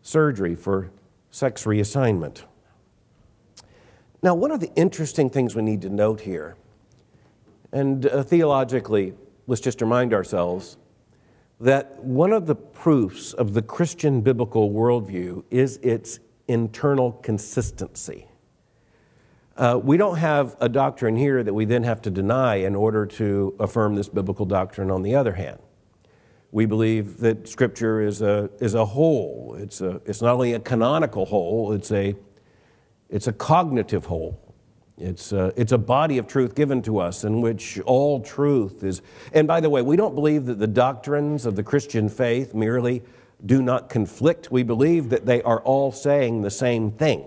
surgery 0.00 0.54
for 0.54 0.90
sex 1.32 1.64
reassignment. 1.64 2.44
Now, 4.22 4.34
one 4.34 4.50
of 4.52 4.60
the 4.60 4.72
interesting 4.74 5.28
things 5.28 5.54
we 5.54 5.62
need 5.62 5.82
to 5.82 5.88
note 5.88 6.20
here 6.22 6.56
and 7.72 8.06
uh, 8.06 8.22
theologically, 8.22 9.14
let's 9.46 9.60
just 9.60 9.80
remind 9.80 10.14
ourselves 10.14 10.76
that 11.60 12.02
one 12.02 12.32
of 12.32 12.46
the 12.46 12.54
proofs 12.54 13.32
of 13.32 13.52
the 13.52 13.62
Christian 13.62 14.20
biblical 14.20 14.70
worldview 14.70 15.44
is 15.50 15.78
its 15.78 16.20
internal 16.46 17.12
consistency. 17.12 18.26
Uh, 19.56 19.78
we 19.82 19.96
don't 19.96 20.18
have 20.18 20.56
a 20.60 20.68
doctrine 20.68 21.16
here 21.16 21.42
that 21.42 21.52
we 21.52 21.64
then 21.64 21.82
have 21.82 22.00
to 22.00 22.10
deny 22.10 22.56
in 22.56 22.76
order 22.76 23.04
to 23.04 23.56
affirm 23.58 23.96
this 23.96 24.08
biblical 24.08 24.46
doctrine 24.46 24.90
on 24.90 25.02
the 25.02 25.16
other 25.16 25.32
hand. 25.32 25.58
We 26.52 26.64
believe 26.64 27.18
that 27.18 27.48
Scripture 27.48 28.00
is 28.00 28.22
a, 28.22 28.48
is 28.60 28.74
a 28.74 28.84
whole. 28.84 29.56
It's, 29.58 29.80
a, 29.80 30.00
it's 30.06 30.22
not 30.22 30.34
only 30.34 30.52
a 30.52 30.60
canonical 30.60 31.26
whole, 31.26 31.72
it's 31.72 31.90
a, 31.90 32.14
it's 33.10 33.26
a 33.26 33.32
cognitive 33.32 34.06
whole. 34.06 34.47
It's 35.00 35.32
a, 35.32 35.46
uh, 35.46 35.50
it's 35.56 35.72
a 35.72 35.78
body 35.78 36.18
of 36.18 36.26
truth 36.26 36.54
given 36.54 36.82
to 36.82 36.98
us 36.98 37.22
in 37.22 37.40
which 37.40 37.78
all 37.80 38.20
truth 38.20 38.82
is. 38.82 39.00
And 39.32 39.46
by 39.46 39.60
the 39.60 39.70
way, 39.70 39.80
we 39.80 39.96
don't 39.96 40.14
believe 40.14 40.46
that 40.46 40.58
the 40.58 40.66
doctrines 40.66 41.46
of 41.46 41.54
the 41.56 41.62
Christian 41.62 42.08
faith 42.08 42.52
merely 42.52 43.02
do 43.44 43.62
not 43.62 43.88
conflict. 43.88 44.50
We 44.50 44.64
believe 44.64 45.10
that 45.10 45.24
they 45.24 45.40
are 45.42 45.60
all 45.60 45.92
saying 45.92 46.42
the 46.42 46.50
same 46.50 46.90
thing. 46.90 47.24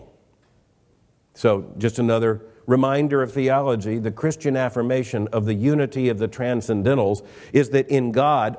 So, 1.33 1.73
just 1.77 1.97
another 1.97 2.41
reminder 2.67 3.21
of 3.21 3.33
theology 3.33 3.97
the 3.97 4.11
Christian 4.11 4.55
affirmation 4.55 5.27
of 5.29 5.45
the 5.45 5.53
unity 5.53 6.09
of 6.09 6.19
the 6.19 6.27
transcendentals 6.27 7.25
is 7.53 7.69
that 7.69 7.87
in 7.87 8.11
God, 8.11 8.57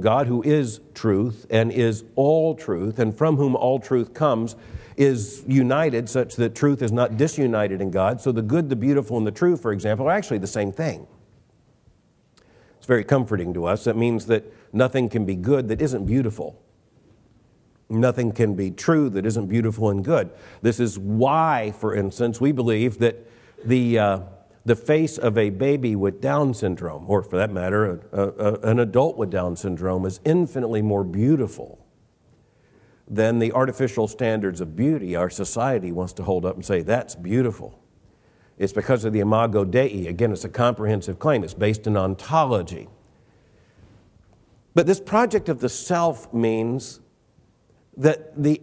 God 0.00 0.26
who 0.26 0.42
is 0.42 0.80
truth 0.94 1.46
and 1.50 1.72
is 1.72 2.04
all 2.14 2.54
truth, 2.54 2.98
and 2.98 3.16
from 3.16 3.36
whom 3.36 3.56
all 3.56 3.78
truth 3.78 4.14
comes, 4.14 4.56
is 4.96 5.44
united 5.46 6.08
such 6.08 6.36
that 6.36 6.54
truth 6.54 6.82
is 6.82 6.92
not 6.92 7.16
disunited 7.16 7.80
in 7.80 7.90
God. 7.90 8.20
So 8.20 8.32
the 8.32 8.42
good, 8.42 8.68
the 8.68 8.76
beautiful, 8.76 9.16
and 9.16 9.26
the 9.26 9.32
true, 9.32 9.56
for 9.56 9.72
example, 9.72 10.08
are 10.08 10.12
actually 10.12 10.38
the 10.38 10.46
same 10.46 10.72
thing. 10.72 11.06
It's 12.76 12.86
very 12.86 13.04
comforting 13.04 13.54
to 13.54 13.66
us. 13.66 13.84
That 13.84 13.96
means 13.96 14.26
that 14.26 14.44
nothing 14.72 15.08
can 15.08 15.24
be 15.24 15.36
good 15.36 15.68
that 15.68 15.80
isn't 15.80 16.04
beautiful. 16.04 16.60
Nothing 17.88 18.32
can 18.32 18.54
be 18.54 18.70
true 18.70 19.08
that 19.10 19.26
isn't 19.26 19.46
beautiful 19.46 19.90
and 19.90 20.04
good. 20.04 20.30
This 20.62 20.80
is 20.80 20.98
why, 20.98 21.72
for 21.78 21.94
instance, 21.94 22.40
we 22.40 22.50
believe 22.50 22.98
that 22.98 23.28
the, 23.64 23.98
uh, 23.98 24.20
the 24.64 24.74
face 24.74 25.18
of 25.18 25.36
a 25.36 25.50
baby 25.50 25.94
with 25.94 26.20
Down 26.20 26.54
syndrome, 26.54 27.04
or 27.06 27.22
for 27.22 27.36
that 27.36 27.52
matter, 27.52 28.00
a, 28.12 28.20
a, 28.20 28.54
an 28.70 28.78
adult 28.78 29.16
with 29.16 29.30
Down 29.30 29.56
syndrome, 29.56 30.06
is 30.06 30.20
infinitely 30.24 30.82
more 30.82 31.04
beautiful 31.04 31.81
than 33.12 33.38
the 33.38 33.52
artificial 33.52 34.08
standards 34.08 34.62
of 34.62 34.74
beauty 34.74 35.14
our 35.14 35.28
society 35.28 35.92
wants 35.92 36.14
to 36.14 36.22
hold 36.22 36.46
up 36.46 36.54
and 36.54 36.64
say, 36.64 36.80
that's 36.80 37.14
beautiful. 37.14 37.78
It's 38.56 38.72
because 38.72 39.04
of 39.04 39.12
the 39.12 39.20
imago 39.20 39.64
Dei. 39.64 40.06
Again, 40.06 40.32
it's 40.32 40.44
a 40.44 40.48
comprehensive 40.48 41.18
claim, 41.18 41.44
it's 41.44 41.52
based 41.52 41.86
in 41.86 41.96
ontology. 41.96 42.88
But 44.74 44.86
this 44.86 44.98
project 45.00 45.50
of 45.50 45.60
the 45.60 45.68
self 45.68 46.32
means 46.32 47.00
that 47.98 48.42
the 48.42 48.62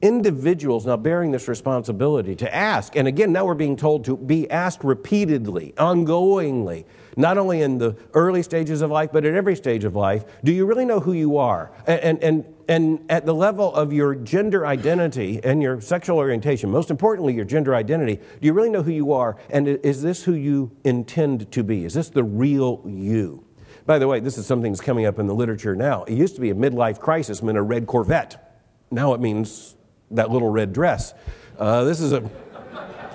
individuals 0.00 0.86
now 0.86 0.96
bearing 0.96 1.32
this 1.32 1.48
responsibility 1.48 2.36
to 2.36 2.54
ask, 2.54 2.94
and 2.94 3.08
again, 3.08 3.32
now 3.32 3.44
we're 3.44 3.54
being 3.54 3.76
told 3.76 4.04
to 4.04 4.16
be 4.16 4.48
asked 4.50 4.84
repeatedly, 4.84 5.74
ongoingly, 5.76 6.84
not 7.16 7.36
only 7.36 7.62
in 7.62 7.78
the 7.78 7.96
early 8.14 8.42
stages 8.42 8.80
of 8.80 8.90
life, 8.90 9.10
but 9.12 9.24
at 9.24 9.34
every 9.34 9.56
stage 9.56 9.82
of 9.82 9.96
life, 9.96 10.24
do 10.44 10.52
you 10.52 10.66
really 10.66 10.84
know 10.84 11.00
who 11.00 11.12
you 11.12 11.36
are? 11.36 11.72
And, 11.86 12.22
and, 12.22 12.54
and, 12.68 13.04
at 13.08 13.26
the 13.26 13.34
level 13.34 13.74
of 13.74 13.92
your 13.92 14.14
gender 14.14 14.64
identity 14.64 15.40
and 15.42 15.60
your 15.60 15.80
sexual 15.80 16.18
orientation, 16.18 16.70
most 16.70 16.90
importantly, 16.90 17.34
your 17.34 17.44
gender 17.44 17.74
identity, 17.74 18.16
do 18.16 18.46
you 18.46 18.52
really 18.52 18.70
know 18.70 18.82
who 18.82 18.92
you 18.92 19.12
are? 19.12 19.36
And 19.50 19.66
is 19.66 20.02
this 20.02 20.22
who 20.22 20.34
you 20.34 20.70
intend 20.84 21.50
to 21.52 21.64
be? 21.64 21.84
Is 21.84 21.94
this 21.94 22.10
the 22.10 22.22
real 22.22 22.82
you? 22.86 23.44
By 23.84 23.98
the 23.98 24.06
way, 24.06 24.20
this 24.20 24.38
is 24.38 24.46
something 24.46 24.70
that's 24.70 24.82
coming 24.82 25.06
up 25.06 25.18
in 25.18 25.26
the 25.26 25.34
literature 25.34 25.74
now. 25.74 26.04
It 26.04 26.12
used 26.12 26.34
to 26.36 26.40
be 26.40 26.50
a 26.50 26.54
midlife 26.54 27.00
crisis 27.00 27.42
meant 27.42 27.58
a 27.58 27.62
red 27.62 27.86
Corvette. 27.86 28.44
Now 28.90 29.14
it 29.14 29.20
means 29.20 29.74
that 30.10 30.30
little 30.30 30.48
red 30.48 30.72
dress. 30.72 31.14
Uh, 31.58 31.84
this 31.84 32.00
is 32.00 32.12
a 32.12 32.28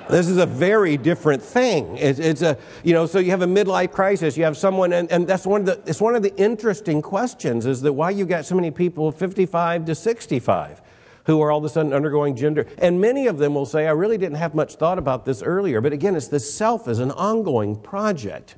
this 0.09 0.27
is 0.27 0.37
a 0.37 0.45
very 0.45 0.97
different 0.97 1.41
thing. 1.41 1.97
It's, 1.97 2.19
it's, 2.19 2.41
a, 2.41 2.57
you 2.83 2.93
know, 2.93 3.05
so 3.05 3.19
you 3.19 3.31
have 3.31 3.41
a 3.41 3.47
midlife 3.47 3.91
crisis. 3.91 4.35
You 4.35 4.43
have 4.43 4.57
someone, 4.57 4.91
and, 4.91 5.09
and 5.11 5.25
that's 5.25 5.45
one 5.45 5.61
of 5.61 5.65
the, 5.65 5.81
it's 5.85 6.01
one 6.01 6.13
of 6.13 6.21
the 6.21 6.35
interesting 6.35 7.01
questions 7.01 7.65
is 7.65 7.81
that 7.81 7.93
why 7.93 8.09
you 8.09 8.25
got 8.25 8.45
so 8.45 8.55
many 8.55 8.69
people 8.69 9.11
55 9.11 9.85
to 9.85 9.95
65 9.95 10.81
who 11.25 11.41
are 11.41 11.51
all 11.51 11.59
of 11.59 11.63
a 11.63 11.69
sudden 11.69 11.93
undergoing 11.93 12.35
gender. 12.35 12.67
And 12.79 12.99
many 12.99 13.27
of 13.27 13.37
them 13.37 13.53
will 13.53 13.65
say, 13.65 13.87
I 13.87 13.91
really 13.91 14.17
didn't 14.17 14.37
have 14.37 14.53
much 14.53 14.75
thought 14.75 14.97
about 14.97 15.23
this 15.25 15.41
earlier. 15.41 15.79
But 15.79 15.93
again, 15.93 16.15
it's 16.15 16.27
the 16.27 16.39
self 16.39 16.87
as 16.89 16.99
an 16.99 17.11
ongoing 17.11 17.77
project. 17.77 18.55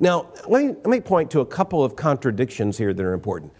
Now, 0.00 0.32
let 0.48 0.64
me, 0.64 0.68
let 0.68 0.86
me 0.86 1.00
point 1.00 1.30
to 1.32 1.40
a 1.40 1.46
couple 1.46 1.84
of 1.84 1.96
contradictions 1.96 2.78
here 2.78 2.94
that 2.94 3.04
are 3.04 3.12
important. 3.12 3.52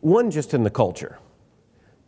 One 0.00 0.30
just 0.30 0.52
in 0.52 0.64
the 0.64 0.70
culture. 0.70 1.18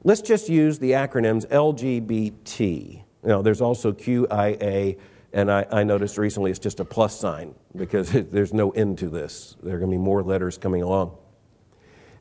Let's 0.07 0.21
just 0.21 0.49
use 0.49 0.79
the 0.79 0.93
acronyms 0.93 1.49
LGBT. 1.49 3.03
Now, 3.25 3.43
there's 3.43 3.61
also 3.61 3.91
QIA, 3.91 5.01
and 5.33 5.51
I, 5.51 5.67
I 5.69 5.83
noticed 5.83 6.17
recently 6.17 6.53
it's 6.53 6.61
just 6.61 6.79
a 6.79 6.85
plus 6.85 7.19
sign 7.19 7.57
because 7.75 8.13
there's 8.31 8.55
no 8.55 8.71
end 8.71 8.99
to 8.99 9.09
this. 9.09 9.57
There 9.65 9.75
are 9.75 9.79
going 9.81 9.91
to 9.91 9.97
be 9.97 10.01
more 10.01 10.23
letters 10.23 10.59
coming 10.59 10.83
along. 10.83 11.17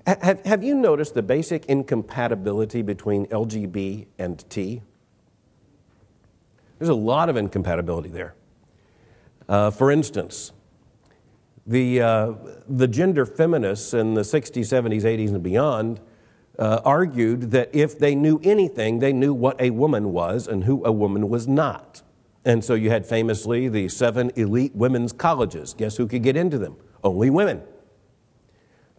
Have, 0.08 0.44
have 0.48 0.64
you 0.64 0.74
noticed 0.74 1.14
the 1.14 1.22
basic 1.22 1.66
incompatibility 1.68 2.82
between 2.82 3.28
LGB 3.28 4.08
and 4.18 4.44
T? 4.50 4.82
There's 6.80 6.90
a 6.90 6.96
lot 6.96 7.30
of 7.30 7.38
incompatibility 7.38 8.10
there. 8.10 8.34
Uh, 9.48 9.70
for 9.70 9.92
instance, 9.92 10.54
the, 11.68 12.02
uh, 12.02 12.34
the 12.68 12.88
gender 12.88 13.28
feminists 13.28 13.94
in 13.94 14.16
the 14.16 14.22
60s, 14.22 14.62
70s, 14.62 15.04
80s, 15.04 15.30
and 15.30 15.44
beyond 15.44 16.00
uh, 16.58 16.82
argued 16.86 17.52
that 17.52 17.70
if 17.74 18.00
they 18.00 18.16
knew 18.16 18.40
anything, 18.44 19.00
they 19.00 19.14
knew 19.14 19.34
what 19.34 19.60
a 19.60 19.70
woman 19.72 20.12
was 20.12 20.48
and 20.48 20.64
who 20.64 20.84
a 20.86 20.92
woman 20.92 21.30
was 21.30 21.48
not. 21.48 22.02
And 22.46 22.64
so 22.64 22.76
you 22.76 22.92
had 22.92 23.06
famously 23.06 23.68
the 23.68 23.90
seven 23.90 24.32
elite 24.36 24.76
women's 24.76 25.12
colleges. 25.12 25.74
Guess 25.74 25.98
who 25.98 26.08
could 26.08 26.24
get 26.24 26.38
into 26.38 26.58
them? 26.58 26.78
Only 27.04 27.30
women. 27.30 27.64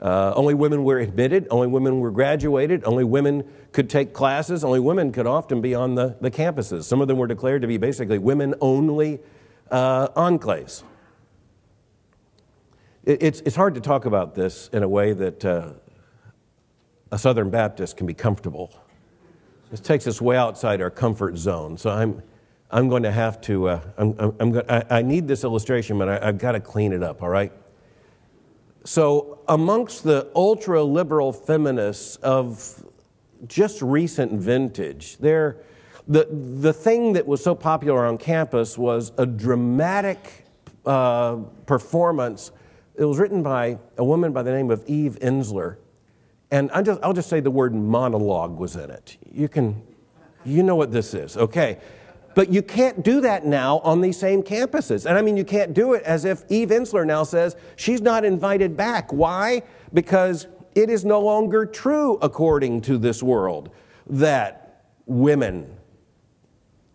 Uh, 0.01 0.33
only 0.37 0.53
women 0.53 0.85
were 0.85 0.99
admitted, 0.99 1.47
only 1.51 1.67
women 1.67 2.01
were 2.01 2.11
graduated, 2.11 2.85
only 2.85 3.03
women 3.03 3.43
could 3.73 3.89
take 3.89 4.13
classes, 4.13 4.63
only 4.63 4.79
women 4.79 5.11
could 5.11 5.27
often 5.27 5.63
be 5.63 5.75
on 5.75 5.95
the, 5.95 6.17
the 6.21 6.31
campuses. 6.31 6.85
Some 6.85 7.01
of 7.01 7.09
them 7.09 7.17
were 7.17 7.27
declared 7.27 7.63
to 7.63 7.69
be 7.69 7.79
basically 7.79 8.19
women 8.19 8.55
only 8.61 9.21
uh, 9.71 10.09
enclaves. 10.09 10.83
It, 13.05 13.23
it's, 13.23 13.41
it's 13.41 13.57
hard 13.57 13.75
to 13.77 13.81
talk 13.81 14.05
about 14.05 14.35
this 14.35 14.69
in 14.71 14.83
a 14.83 14.89
way 14.89 15.15
that 15.15 15.45
uh, 15.45 15.71
a 17.11 17.19
Southern 17.19 17.51
Baptist 17.51 17.97
can 17.97 18.07
be 18.07 18.15
comfortable. 18.15 18.73
This 19.71 19.81
takes 19.81 20.07
us 20.07 20.21
way 20.21 20.37
outside 20.37 20.81
our 20.81 20.91
comfort 20.91 21.37
zone. 21.37 21.77
So 21.77 21.91
I'm, 21.91 22.23
I'm 22.71 22.89
going 22.89 23.03
to 23.05 23.13
have 23.13 23.41
to, 23.43 23.69
uh, 23.69 23.81
I'm, 23.97 24.15
I'm, 24.19 24.37
I'm 24.41 24.63
I, 24.69 24.85
I, 24.91 25.03
need 25.03 25.29
this 25.29 25.45
illustration, 25.45 25.99
but 25.99 26.09
I, 26.09 26.27
have 26.27 26.39
got 26.39 26.53
to 26.53 26.61
clean 26.61 26.93
it 26.93 27.03
up, 27.03 27.23
all 27.23 27.29
right? 27.29 27.53
So, 28.85 29.41
amongst 29.49 30.05
the 30.05 30.31
ultra 30.37 30.83
liberal 30.83 31.33
feminists 31.33 32.17
of 32.17 32.85
just 33.49 33.83
recent 33.83 34.33
vintage, 34.33 35.19
there, 35.19 35.59
the, 36.07 36.29
the 36.31 36.73
thing 36.73 37.15
that 37.15 37.27
was 37.27 37.43
so 37.43 37.57
popular 37.57 38.07
on 38.07 38.17
campus 38.17 38.79
was 38.79 39.11
a 39.19 39.27
dramatic 39.27 40.45
uh, 40.85 41.37
performance. 41.67 42.53
It 42.95 43.05
was 43.05 43.19
written 43.19 43.43
by 43.43 43.79
a 43.99 44.05
woman 44.05 44.33
by 44.33 44.45
the 44.45 44.53
name 44.53 44.71
of 44.71 44.85
Eve 44.87 45.19
Ensler. 45.21 45.79
And 46.51 46.71
i 46.71 46.83
just, 46.83 47.01
I'll 47.03 47.13
just 47.13 47.29
say 47.29 47.41
the 47.41 47.51
word 47.51 47.75
monologue 47.75 48.59
was 48.59 48.77
in 48.77 48.91
it. 48.91 49.17
You 49.31 49.49
can, 49.49 49.83
you 50.45 50.63
know 50.63 50.77
what 50.77 50.93
this 50.93 51.13
is, 51.15 51.37
okay? 51.37 51.79
But 52.35 52.51
you 52.51 52.63
can't 52.63 53.03
do 53.03 53.21
that 53.23 53.47
now 53.47 53.79
on 53.79 54.01
these 54.01 54.19
same 54.19 54.43
campuses. 54.43 55.07
And 55.07 55.19
I 55.19 55.23
mean, 55.23 55.37
you 55.37 55.45
can't 55.45 55.75
do 55.75 55.95
it 55.95 56.03
as 56.05 56.25
if 56.25 56.45
Eve 56.51 56.69
Ensler 56.69 57.07
now 57.07 57.25
says 57.25 57.57
she's 57.77 58.03
not 58.03 58.25
invited 58.25 58.77
back. 58.77 59.13
Why? 59.13 59.63
Because 59.93 60.47
it 60.75 60.91
is 60.91 61.05
no 61.05 61.21
longer 61.21 61.65
true, 61.65 62.19
according 62.21 62.83
to 62.83 62.99
this 62.99 63.23
world, 63.23 63.71
that 64.09 64.85
women 65.07 65.77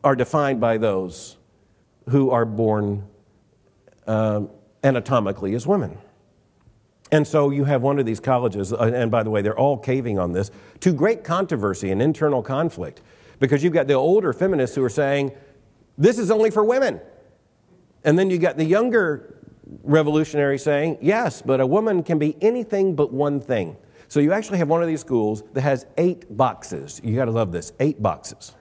are 0.04 0.16
defined 0.16 0.62
by 0.62 0.78
those 0.78 1.38
who 2.10 2.30
are 2.30 2.46
born 2.46 3.08
um, 4.08 4.50
anatomically 4.84 5.56
as 5.56 5.66
women. 5.66 5.98
And 7.12 7.28
so 7.28 7.50
you 7.50 7.66
have 7.66 7.82
one 7.82 8.00
of 8.00 8.06
these 8.06 8.22
colleges, 8.22 8.72
uh, 8.72 8.78
and 8.78 9.12
by 9.12 9.24
the 9.24 9.30
way, 9.30 9.42
they're 9.42 9.58
all 9.58 9.78
caving 9.78 10.18
on 10.18 10.32
this, 10.32 10.50
to 10.80 10.94
great 10.94 11.24
controversy 11.24 11.92
and 11.92 12.02
internal 12.02 12.42
conflict. 12.42 13.02
Because 13.40 13.64
you've 13.64 13.74
got 13.74 13.88
the 13.88 13.96
older 13.96 14.34
feminists 14.34 14.76
who 14.76 14.84
are 14.84 14.90
saying, 14.90 15.32
this 15.98 16.18
is 16.18 16.32
only 16.32 16.52
for 16.52 16.64
women. 16.64 17.02
And 18.04 18.18
then 18.18 18.30
you've 18.30 18.42
got 18.42 18.58
the 18.58 18.64
younger 18.64 19.38
revolutionary 19.84 20.58
saying, 20.58 20.98
yes, 21.02 21.42
but 21.42 21.60
a 21.60 21.66
woman 21.66 22.04
can 22.04 22.18
be 22.18 22.38
anything 22.42 22.96
but 22.96 23.12
one 23.14 23.40
thing. 23.40 23.78
So 24.08 24.20
you 24.20 24.34
actually 24.34 24.58
have 24.58 24.68
one 24.68 24.82
of 24.82 24.88
these 24.88 25.02
schools 25.02 25.44
that 25.54 25.62
has 25.62 25.86
eight 25.98 26.36
boxes. 26.36 27.02
You 27.04 27.16
got 27.16 27.26
to 27.26 27.32
love 27.32 27.52
this 27.52 27.74
eight 27.80 28.02
boxes. 28.02 28.56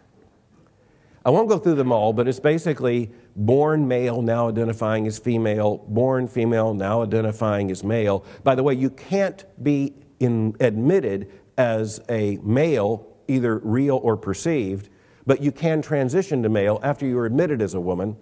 I 1.24 1.30
won't 1.30 1.48
go 1.48 1.58
through 1.58 1.74
them 1.74 1.92
all, 1.92 2.12
but 2.12 2.28
it's 2.28 2.40
basically 2.40 3.10
born 3.40 3.88
male 3.88 4.20
now 4.20 4.48
identifying 4.48 5.07
as 5.07 5.18
female, 5.18 5.79
born 5.88 6.29
female 6.29 6.74
now 6.74 7.03
identifying 7.03 7.70
as 7.70 7.83
male. 7.83 8.22
By 8.44 8.55
the 8.55 8.62
way, 8.62 8.74
you 8.74 8.90
can't 8.90 9.44
be 9.62 9.94
in, 10.20 10.55
admitted 10.61 11.31
as 11.57 12.00
a 12.11 12.37
male, 12.42 13.07
either 13.29 13.59
real 13.59 13.96
or 14.03 14.18
perceived, 14.18 14.90
but 15.26 15.42
you 15.42 15.53
can 15.53 15.81
transition 15.81 16.42
to 16.42 16.50
male 16.50 16.81
after 16.83 17.07
you're 17.07 17.24
admitted 17.24 17.62
as 17.62 17.72
a 17.72 17.81
woman, 17.81 18.16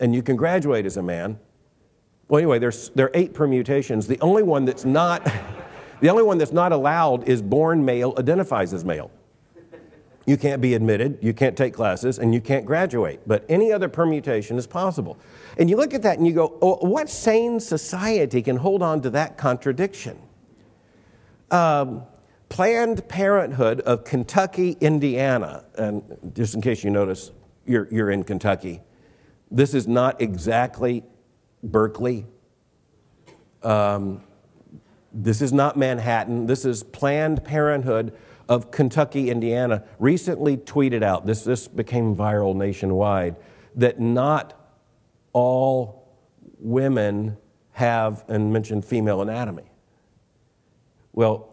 and 0.00 0.14
you 0.14 0.22
can 0.22 0.36
graduate 0.36 0.86
as 0.86 0.96
a 0.96 1.02
man. 1.02 1.38
Well, 2.28 2.38
anyway, 2.38 2.58
there's, 2.58 2.88
there 2.90 3.06
are 3.06 3.12
eight 3.12 3.34
permutations. 3.34 4.06
The 4.06 4.20
only 4.20 4.42
one 4.42 4.64
that's 4.64 4.86
not, 4.86 5.24
the 6.00 6.08
only 6.08 6.22
one 6.22 6.38
that's 6.38 6.52
not 6.52 6.72
allowed 6.72 7.28
is 7.28 7.42
born 7.42 7.84
male 7.84 8.14
identifies 8.18 8.72
as 8.72 8.82
male. 8.82 9.10
You 10.26 10.36
can't 10.38 10.62
be 10.62 10.74
admitted, 10.74 11.18
you 11.20 11.34
can't 11.34 11.56
take 11.56 11.74
classes, 11.74 12.18
and 12.18 12.32
you 12.32 12.40
can't 12.40 12.64
graduate. 12.64 13.20
But 13.26 13.44
any 13.48 13.72
other 13.72 13.88
permutation 13.88 14.56
is 14.56 14.66
possible. 14.66 15.18
And 15.58 15.68
you 15.68 15.76
look 15.76 15.92
at 15.92 16.02
that 16.02 16.18
and 16.18 16.26
you 16.26 16.32
go, 16.32 16.58
oh, 16.62 16.76
what 16.86 17.10
sane 17.10 17.60
society 17.60 18.40
can 18.40 18.56
hold 18.56 18.82
on 18.82 19.02
to 19.02 19.10
that 19.10 19.36
contradiction? 19.36 20.18
Um, 21.50 22.04
Planned 22.48 23.06
Parenthood 23.08 23.80
of 23.80 24.04
Kentucky, 24.04 24.76
Indiana, 24.80 25.64
and 25.76 26.02
just 26.34 26.54
in 26.54 26.62
case 26.62 26.84
you 26.84 26.90
notice, 26.90 27.30
you're, 27.66 27.88
you're 27.90 28.10
in 28.10 28.24
Kentucky. 28.24 28.80
This 29.50 29.74
is 29.74 29.86
not 29.86 30.20
exactly 30.22 31.04
Berkeley. 31.62 32.26
Um, 33.62 34.22
this 35.12 35.42
is 35.42 35.52
not 35.52 35.76
Manhattan. 35.76 36.46
This 36.46 36.64
is 36.64 36.82
Planned 36.82 37.44
Parenthood 37.44 38.12
of 38.48 38.70
Kentucky, 38.70 39.30
Indiana, 39.30 39.84
recently 39.98 40.56
tweeted 40.56 41.02
out, 41.02 41.26
this, 41.26 41.44
this 41.44 41.68
became 41.68 42.14
viral 42.14 42.54
nationwide, 42.54 43.36
that 43.74 43.98
not 43.98 44.52
all 45.32 46.16
women 46.58 47.36
have, 47.72 48.24
and 48.28 48.52
mentioned 48.52 48.84
female 48.84 49.22
anatomy. 49.22 49.64
Well, 51.12 51.50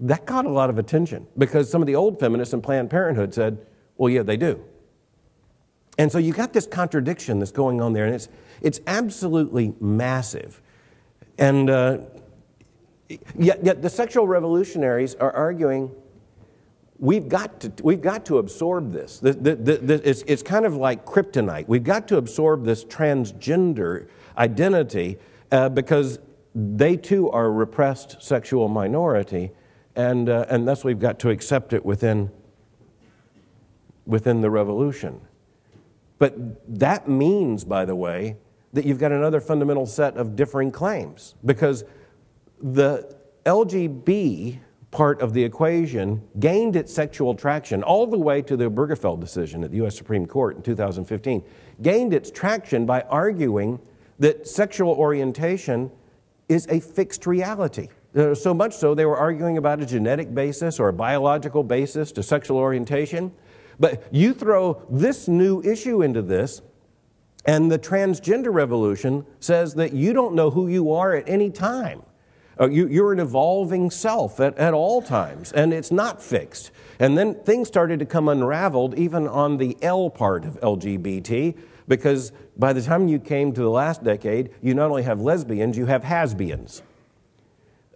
that 0.00 0.24
got 0.24 0.46
a 0.46 0.50
lot 0.50 0.70
of 0.70 0.78
attention 0.78 1.26
because 1.36 1.70
some 1.70 1.82
of 1.82 1.86
the 1.86 1.96
old 1.96 2.18
feminists 2.18 2.54
in 2.54 2.62
Planned 2.62 2.90
Parenthood 2.90 3.34
said, 3.34 3.66
well, 3.96 4.10
yeah, 4.10 4.22
they 4.22 4.36
do. 4.36 4.64
And 5.98 6.10
so 6.10 6.18
you 6.18 6.32
got 6.32 6.52
this 6.52 6.66
contradiction 6.66 7.38
that's 7.38 7.50
going 7.52 7.80
on 7.80 7.92
there, 7.92 8.06
and 8.06 8.14
it's, 8.14 8.28
it's 8.62 8.80
absolutely 8.86 9.74
massive. 9.80 10.62
And 11.36 11.68
uh, 11.68 11.98
yet, 13.36 13.62
yet 13.62 13.82
the 13.82 13.90
sexual 13.90 14.26
revolutionaries 14.26 15.14
are 15.16 15.32
arguing 15.32 15.90
we've 17.00 17.28
got 17.28 17.60
to, 17.60 17.72
we've 17.82 18.02
got 18.02 18.26
to 18.26 18.38
absorb 18.38 18.92
this. 18.92 19.18
The, 19.18 19.32
the, 19.32 19.56
the, 19.56 20.08
it's, 20.08 20.22
it's 20.26 20.42
kind 20.42 20.66
of 20.66 20.76
like 20.76 21.06
kryptonite. 21.06 21.66
We've 21.66 21.82
got 21.82 22.06
to 22.08 22.18
absorb 22.18 22.64
this 22.64 22.84
transgender 22.84 24.06
identity 24.36 25.18
uh, 25.50 25.70
because 25.70 26.18
they 26.54 26.96
too 26.96 27.30
are 27.30 27.46
a 27.46 27.50
repressed 27.50 28.22
sexual 28.22 28.68
minority, 28.68 29.50
and, 29.96 30.28
uh, 30.28 30.46
and 30.48 30.68
thus 30.68 30.84
we've 30.84 30.98
got 30.98 31.18
to 31.20 31.30
accept 31.30 31.72
it 31.72 31.84
within, 31.84 32.30
within 34.04 34.42
the 34.42 34.50
revolution. 34.50 35.22
But 36.18 36.34
that 36.78 37.08
means, 37.08 37.64
by 37.64 37.86
the 37.86 37.96
way, 37.96 38.36
that 38.74 38.84
you've 38.84 38.98
got 38.98 39.10
another 39.10 39.40
fundamental 39.40 39.86
set 39.86 40.16
of 40.16 40.36
differing 40.36 40.70
claims 40.70 41.34
because 41.44 41.82
the 42.62 43.16
LGB 43.46 44.60
part 44.90 45.20
of 45.20 45.32
the 45.34 45.44
equation 45.44 46.22
gained 46.38 46.74
its 46.74 46.92
sexual 46.92 47.34
traction 47.34 47.82
all 47.82 48.06
the 48.06 48.18
way 48.18 48.42
to 48.42 48.56
the 48.56 48.68
Obergefell 48.68 49.18
decision 49.20 49.62
at 49.62 49.70
the 49.70 49.76
U.S. 49.78 49.96
Supreme 49.96 50.26
Court 50.26 50.56
in 50.56 50.62
2015, 50.62 51.44
gained 51.80 52.12
its 52.12 52.30
traction 52.30 52.86
by 52.86 53.02
arguing 53.02 53.78
that 54.18 54.46
sexual 54.46 54.92
orientation 54.92 55.90
is 56.48 56.66
a 56.68 56.80
fixed 56.80 57.26
reality. 57.26 57.88
Uh, 58.14 58.34
so 58.34 58.52
much 58.52 58.74
so, 58.74 58.94
they 58.94 59.06
were 59.06 59.16
arguing 59.16 59.56
about 59.56 59.80
a 59.80 59.86
genetic 59.86 60.34
basis 60.34 60.80
or 60.80 60.88
a 60.88 60.92
biological 60.92 61.62
basis 61.62 62.10
to 62.10 62.22
sexual 62.22 62.58
orientation. 62.58 63.32
But 63.78 64.02
you 64.10 64.34
throw 64.34 64.82
this 64.90 65.28
new 65.28 65.62
issue 65.62 66.02
into 66.02 66.20
this, 66.20 66.60
and 67.46 67.70
the 67.70 67.78
transgender 67.78 68.52
revolution 68.52 69.24
says 69.38 69.74
that 69.74 69.92
you 69.92 70.12
don't 70.12 70.34
know 70.34 70.50
who 70.50 70.66
you 70.66 70.92
are 70.92 71.14
at 71.14 71.28
any 71.28 71.50
time. 71.50 72.02
Uh, 72.60 72.68
you, 72.68 73.06
are 73.06 73.12
an 73.12 73.20
evolving 73.20 73.90
self 73.90 74.38
at, 74.38 74.56
at 74.58 74.74
all 74.74 75.00
times, 75.00 75.50
and 75.52 75.72
it's 75.72 75.90
not 75.90 76.22
fixed. 76.22 76.70
And 76.98 77.16
then 77.16 77.34
things 77.34 77.68
started 77.68 77.98
to 78.00 78.04
come 78.06 78.28
unraveled 78.28 78.98
even 78.98 79.26
on 79.26 79.56
the 79.56 79.78
L 79.80 80.10
part 80.10 80.44
of 80.44 80.60
LGBT, 80.60 81.56
because 81.88 82.32
by 82.58 82.74
the 82.74 82.82
time 82.82 83.08
you 83.08 83.18
came 83.18 83.54
to 83.54 83.62
the 83.62 83.70
last 83.70 84.04
decade, 84.04 84.50
you 84.60 84.74
not 84.74 84.90
only 84.90 85.04
have 85.04 85.22
lesbians, 85.22 85.78
you 85.78 85.86
have 85.86 86.02
hasbians. 86.02 86.82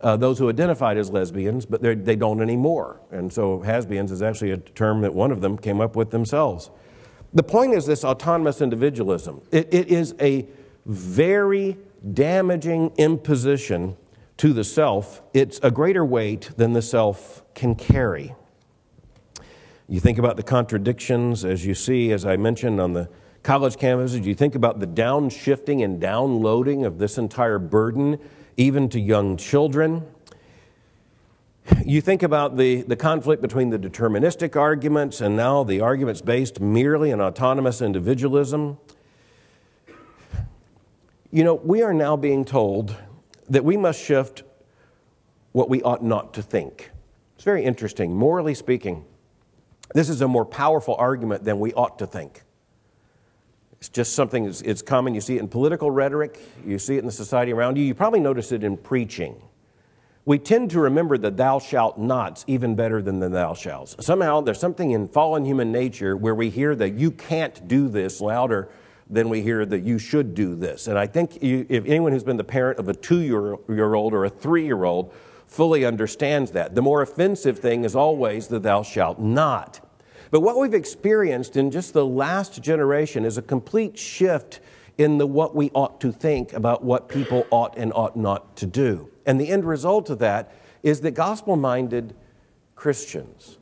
Uh, 0.00 0.16
those 0.16 0.38
who 0.38 0.48
identified 0.48 0.96
as 0.96 1.10
lesbians, 1.10 1.66
but 1.66 1.82
they 1.82 2.16
don't 2.16 2.40
anymore. 2.40 3.00
And 3.10 3.30
so 3.30 3.60
hasbians 3.60 4.10
is 4.10 4.22
actually 4.22 4.52
a 4.52 4.56
term 4.56 5.02
that 5.02 5.14
one 5.14 5.30
of 5.30 5.42
them 5.42 5.58
came 5.58 5.80
up 5.80 5.94
with 5.94 6.10
themselves. 6.10 6.70
The 7.34 7.42
point 7.42 7.74
is 7.74 7.84
this 7.84 8.04
autonomous 8.04 8.62
individualism. 8.62 9.42
it, 9.50 9.72
it 9.72 9.88
is 9.88 10.14
a 10.20 10.46
very 10.86 11.76
damaging 12.12 12.92
imposition 12.96 13.96
to 14.36 14.52
the 14.52 14.64
self, 14.64 15.22
it's 15.32 15.60
a 15.62 15.70
greater 15.70 16.04
weight 16.04 16.50
than 16.56 16.72
the 16.72 16.82
self 16.82 17.42
can 17.54 17.74
carry. 17.74 18.34
You 19.88 20.00
think 20.00 20.18
about 20.18 20.36
the 20.36 20.42
contradictions 20.42 21.44
as 21.44 21.66
you 21.66 21.74
see, 21.74 22.10
as 22.10 22.24
I 22.24 22.36
mentioned 22.36 22.80
on 22.80 22.94
the 22.94 23.08
college 23.42 23.76
campuses, 23.76 24.24
you 24.24 24.34
think 24.34 24.54
about 24.54 24.80
the 24.80 24.86
downshifting 24.86 25.84
and 25.84 26.00
downloading 26.00 26.84
of 26.84 26.98
this 26.98 27.18
entire 27.18 27.58
burden, 27.58 28.18
even 28.56 28.88
to 28.88 28.98
young 28.98 29.36
children. 29.36 30.06
You 31.84 32.00
think 32.00 32.22
about 32.22 32.56
the, 32.56 32.82
the 32.82 32.96
conflict 32.96 33.40
between 33.40 33.70
the 33.70 33.78
deterministic 33.78 34.56
arguments 34.56 35.20
and 35.20 35.36
now 35.36 35.64
the 35.64 35.80
arguments 35.80 36.22
based 36.22 36.60
merely 36.60 37.12
on 37.12 37.20
autonomous 37.20 37.80
individualism. 37.80 38.78
You 41.30 41.44
know, 41.44 41.54
we 41.54 41.82
are 41.82 41.94
now 41.94 42.16
being 42.16 42.44
told 42.44 42.96
that 43.48 43.64
we 43.64 43.76
must 43.76 44.02
shift 44.02 44.42
what 45.52 45.68
we 45.68 45.82
ought 45.82 46.02
not 46.02 46.34
to 46.34 46.42
think. 46.42 46.90
It's 47.36 47.44
very 47.44 47.64
interesting. 47.64 48.14
Morally 48.14 48.54
speaking, 48.54 49.04
this 49.94 50.08
is 50.08 50.20
a 50.20 50.28
more 50.28 50.44
powerful 50.44 50.94
argument 50.96 51.44
than 51.44 51.60
we 51.60 51.72
ought 51.74 51.98
to 51.98 52.06
think. 52.06 52.42
It's 53.78 53.88
just 53.88 54.14
something 54.14 54.46
that's 54.46 54.62
it's 54.62 54.82
common. 54.82 55.14
You 55.14 55.20
see 55.20 55.36
it 55.36 55.40
in 55.40 55.48
political 55.48 55.90
rhetoric, 55.90 56.40
you 56.66 56.78
see 56.78 56.96
it 56.96 57.00
in 57.00 57.06
the 57.06 57.12
society 57.12 57.52
around 57.52 57.76
you. 57.76 57.84
You 57.84 57.94
probably 57.94 58.20
notice 58.20 58.50
it 58.50 58.64
in 58.64 58.76
preaching. 58.76 59.40
We 60.26 60.38
tend 60.38 60.70
to 60.70 60.80
remember 60.80 61.18
the 61.18 61.30
thou 61.30 61.58
shalt 61.58 61.98
nots 61.98 62.44
even 62.46 62.76
better 62.76 63.02
than 63.02 63.20
the 63.20 63.28
thou 63.28 63.52
shalls. 63.52 63.94
Somehow 64.00 64.40
there's 64.40 64.58
something 64.58 64.92
in 64.92 65.06
fallen 65.06 65.44
human 65.44 65.70
nature 65.70 66.16
where 66.16 66.34
we 66.34 66.48
hear 66.48 66.74
that 66.76 66.94
you 66.94 67.10
can't 67.10 67.68
do 67.68 67.88
this 67.88 68.22
louder 68.22 68.70
then 69.08 69.28
we 69.28 69.42
hear 69.42 69.66
that 69.66 69.80
you 69.80 69.98
should 69.98 70.34
do 70.34 70.54
this. 70.54 70.86
And 70.86 70.98
I 70.98 71.06
think 71.06 71.42
you, 71.42 71.66
if 71.68 71.84
anyone 71.84 72.12
who's 72.12 72.24
been 72.24 72.36
the 72.36 72.44
parent 72.44 72.78
of 72.78 72.88
a 72.88 72.94
two 72.94 73.20
year 73.20 73.94
old 73.94 74.14
or 74.14 74.24
a 74.24 74.30
three 74.30 74.64
year 74.64 74.84
old 74.84 75.12
fully 75.46 75.84
understands 75.84 76.50
that. 76.52 76.74
The 76.74 76.82
more 76.82 77.02
offensive 77.02 77.58
thing 77.58 77.84
is 77.84 77.94
always 77.94 78.48
the 78.48 78.58
thou 78.58 78.82
shalt 78.82 79.18
not. 79.18 79.80
But 80.30 80.40
what 80.40 80.58
we've 80.58 80.74
experienced 80.74 81.56
in 81.56 81.70
just 81.70 81.92
the 81.92 82.04
last 82.04 82.60
generation 82.60 83.24
is 83.24 83.38
a 83.38 83.42
complete 83.42 83.96
shift 83.96 84.60
in 84.98 85.18
the 85.18 85.26
what 85.26 85.54
we 85.54 85.70
ought 85.74 86.00
to 86.00 86.10
think 86.10 86.52
about 86.52 86.82
what 86.82 87.08
people 87.08 87.46
ought 87.50 87.76
and 87.76 87.92
ought 87.94 88.16
not 88.16 88.56
to 88.56 88.66
do. 88.66 89.10
And 89.26 89.40
the 89.40 89.48
end 89.48 89.64
result 89.64 90.10
of 90.10 90.18
that 90.20 90.52
is 90.82 91.00
that 91.02 91.12
gospel 91.12 91.56
minded 91.56 92.14
Christians, 92.74 93.58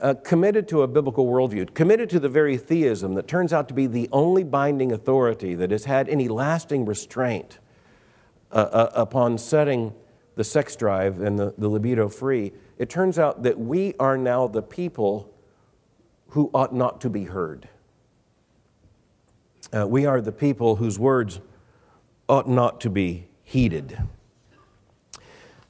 uh, 0.00 0.14
committed 0.24 0.66
to 0.68 0.82
a 0.82 0.88
biblical 0.88 1.26
worldview, 1.26 1.72
committed 1.74 2.08
to 2.10 2.18
the 2.18 2.28
very 2.28 2.56
theism 2.56 3.14
that 3.14 3.28
turns 3.28 3.52
out 3.52 3.68
to 3.68 3.74
be 3.74 3.86
the 3.86 4.08
only 4.12 4.42
binding 4.42 4.92
authority 4.92 5.54
that 5.54 5.70
has 5.70 5.84
had 5.84 6.08
any 6.08 6.28
lasting 6.28 6.86
restraint 6.86 7.58
uh, 8.50 8.54
uh, 8.54 8.90
upon 8.94 9.36
setting 9.36 9.92
the 10.36 10.44
sex 10.44 10.74
drive 10.74 11.20
and 11.20 11.38
the, 11.38 11.54
the 11.58 11.68
libido 11.68 12.08
free, 12.08 12.52
it 12.78 12.88
turns 12.88 13.18
out 13.18 13.42
that 13.42 13.58
we 13.58 13.94
are 14.00 14.16
now 14.16 14.46
the 14.46 14.62
people 14.62 15.30
who 16.28 16.50
ought 16.54 16.74
not 16.74 17.00
to 17.00 17.10
be 17.10 17.24
heard. 17.24 17.68
Uh, 19.72 19.86
we 19.86 20.06
are 20.06 20.20
the 20.20 20.32
people 20.32 20.76
whose 20.76 20.98
words 20.98 21.40
ought 22.28 22.48
not 22.48 22.80
to 22.80 22.88
be 22.88 23.26
heeded. 23.42 23.98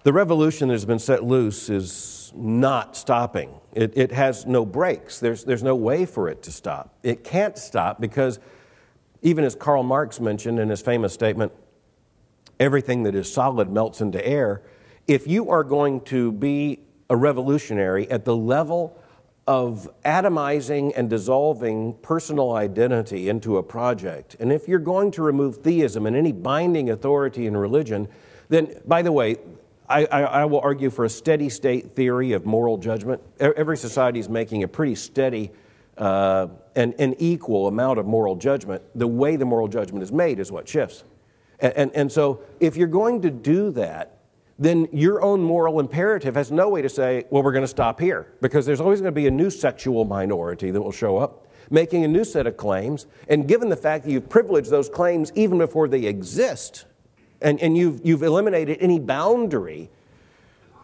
The 0.04 0.12
revolution 0.12 0.68
that 0.68 0.74
has 0.74 0.84
been 0.84 0.98
set 0.98 1.24
loose 1.24 1.68
is 1.68 2.19
not 2.34 2.96
stopping. 2.96 3.54
It, 3.72 3.92
it 3.96 4.12
has 4.12 4.46
no 4.46 4.64
brakes. 4.64 5.20
There's, 5.20 5.44
there's 5.44 5.62
no 5.62 5.76
way 5.76 6.06
for 6.06 6.28
it 6.28 6.42
to 6.44 6.52
stop. 6.52 6.94
It 7.02 7.24
can't 7.24 7.56
stop 7.56 8.00
because, 8.00 8.38
even 9.22 9.44
as 9.44 9.54
Karl 9.54 9.82
Marx 9.82 10.20
mentioned 10.20 10.58
in 10.58 10.68
his 10.68 10.82
famous 10.82 11.12
statement, 11.12 11.52
everything 12.58 13.04
that 13.04 13.14
is 13.14 13.32
solid 13.32 13.70
melts 13.70 14.00
into 14.00 14.24
air. 14.26 14.62
If 15.06 15.26
you 15.26 15.50
are 15.50 15.64
going 15.64 16.02
to 16.02 16.30
be 16.32 16.80
a 17.08 17.16
revolutionary 17.16 18.08
at 18.10 18.24
the 18.24 18.36
level 18.36 18.96
of 19.46 19.88
atomizing 20.04 20.92
and 20.94 21.10
dissolving 21.10 21.94
personal 22.02 22.52
identity 22.52 23.28
into 23.28 23.56
a 23.56 23.62
project, 23.62 24.36
and 24.38 24.52
if 24.52 24.68
you're 24.68 24.78
going 24.78 25.10
to 25.10 25.22
remove 25.22 25.56
theism 25.56 26.06
and 26.06 26.14
any 26.14 26.32
binding 26.32 26.90
authority 26.90 27.46
in 27.46 27.56
religion, 27.56 28.06
then, 28.48 28.80
by 28.86 29.02
the 29.02 29.10
way, 29.10 29.36
I, 29.90 30.04
I, 30.04 30.20
I, 30.22 30.44
will 30.44 30.60
argue 30.60 30.88
for 30.88 31.04
a 31.04 31.10
steady 31.10 31.48
state 31.48 31.96
theory 31.96 32.32
of 32.32 32.46
moral 32.46 32.78
judgment. 32.78 33.20
Every 33.40 33.76
society 33.76 34.20
is 34.20 34.28
making 34.28 34.62
a 34.62 34.68
pretty 34.68 34.94
steady 34.94 35.50
uh, 35.98 36.46
and, 36.76 36.94
and 36.98 37.16
equal 37.18 37.66
amount 37.66 37.98
of 37.98 38.06
moral 38.06 38.36
judgment. 38.36 38.82
The 38.94 39.08
way 39.08 39.36
the 39.36 39.44
moral 39.44 39.68
judgment 39.68 40.02
is 40.02 40.12
made 40.12 40.38
is 40.38 40.52
what 40.52 40.68
shifts. 40.68 41.04
And, 41.58 41.72
and, 41.74 41.90
and 41.94 42.12
so, 42.12 42.42
if 42.60 42.76
you're 42.76 42.88
going 42.88 43.22
to 43.22 43.30
do 43.30 43.72
that, 43.72 44.18
then 44.58 44.88
your 44.92 45.22
own 45.22 45.42
moral 45.42 45.80
imperative 45.80 46.36
has 46.36 46.52
no 46.52 46.68
way 46.68 46.82
to 46.82 46.88
say, 46.88 47.24
well, 47.30 47.42
we're 47.42 47.52
going 47.52 47.64
to 47.64 47.68
stop 47.68 47.98
here, 47.98 48.32
because 48.40 48.66
there's 48.66 48.80
always 48.80 49.00
going 49.00 49.12
to 49.12 49.20
be 49.20 49.26
a 49.26 49.30
new 49.30 49.50
sexual 49.50 50.04
minority 50.04 50.70
that 50.70 50.80
will 50.80 50.92
show 50.92 51.18
up 51.18 51.48
making 51.70 52.04
a 52.04 52.08
new 52.08 52.24
set 52.24 52.46
of 52.46 52.56
claims. 52.56 53.06
And 53.28 53.46
given 53.46 53.68
the 53.68 53.76
fact 53.76 54.04
that 54.04 54.10
you've 54.10 54.28
privileged 54.28 54.70
those 54.70 54.88
claims 54.88 55.32
even 55.34 55.58
before 55.58 55.88
they 55.88 56.04
exist, 56.06 56.84
and, 57.40 57.60
and 57.60 57.76
you've, 57.76 58.00
you've 58.04 58.22
eliminated 58.22 58.78
any 58.80 58.98
boundary, 58.98 59.90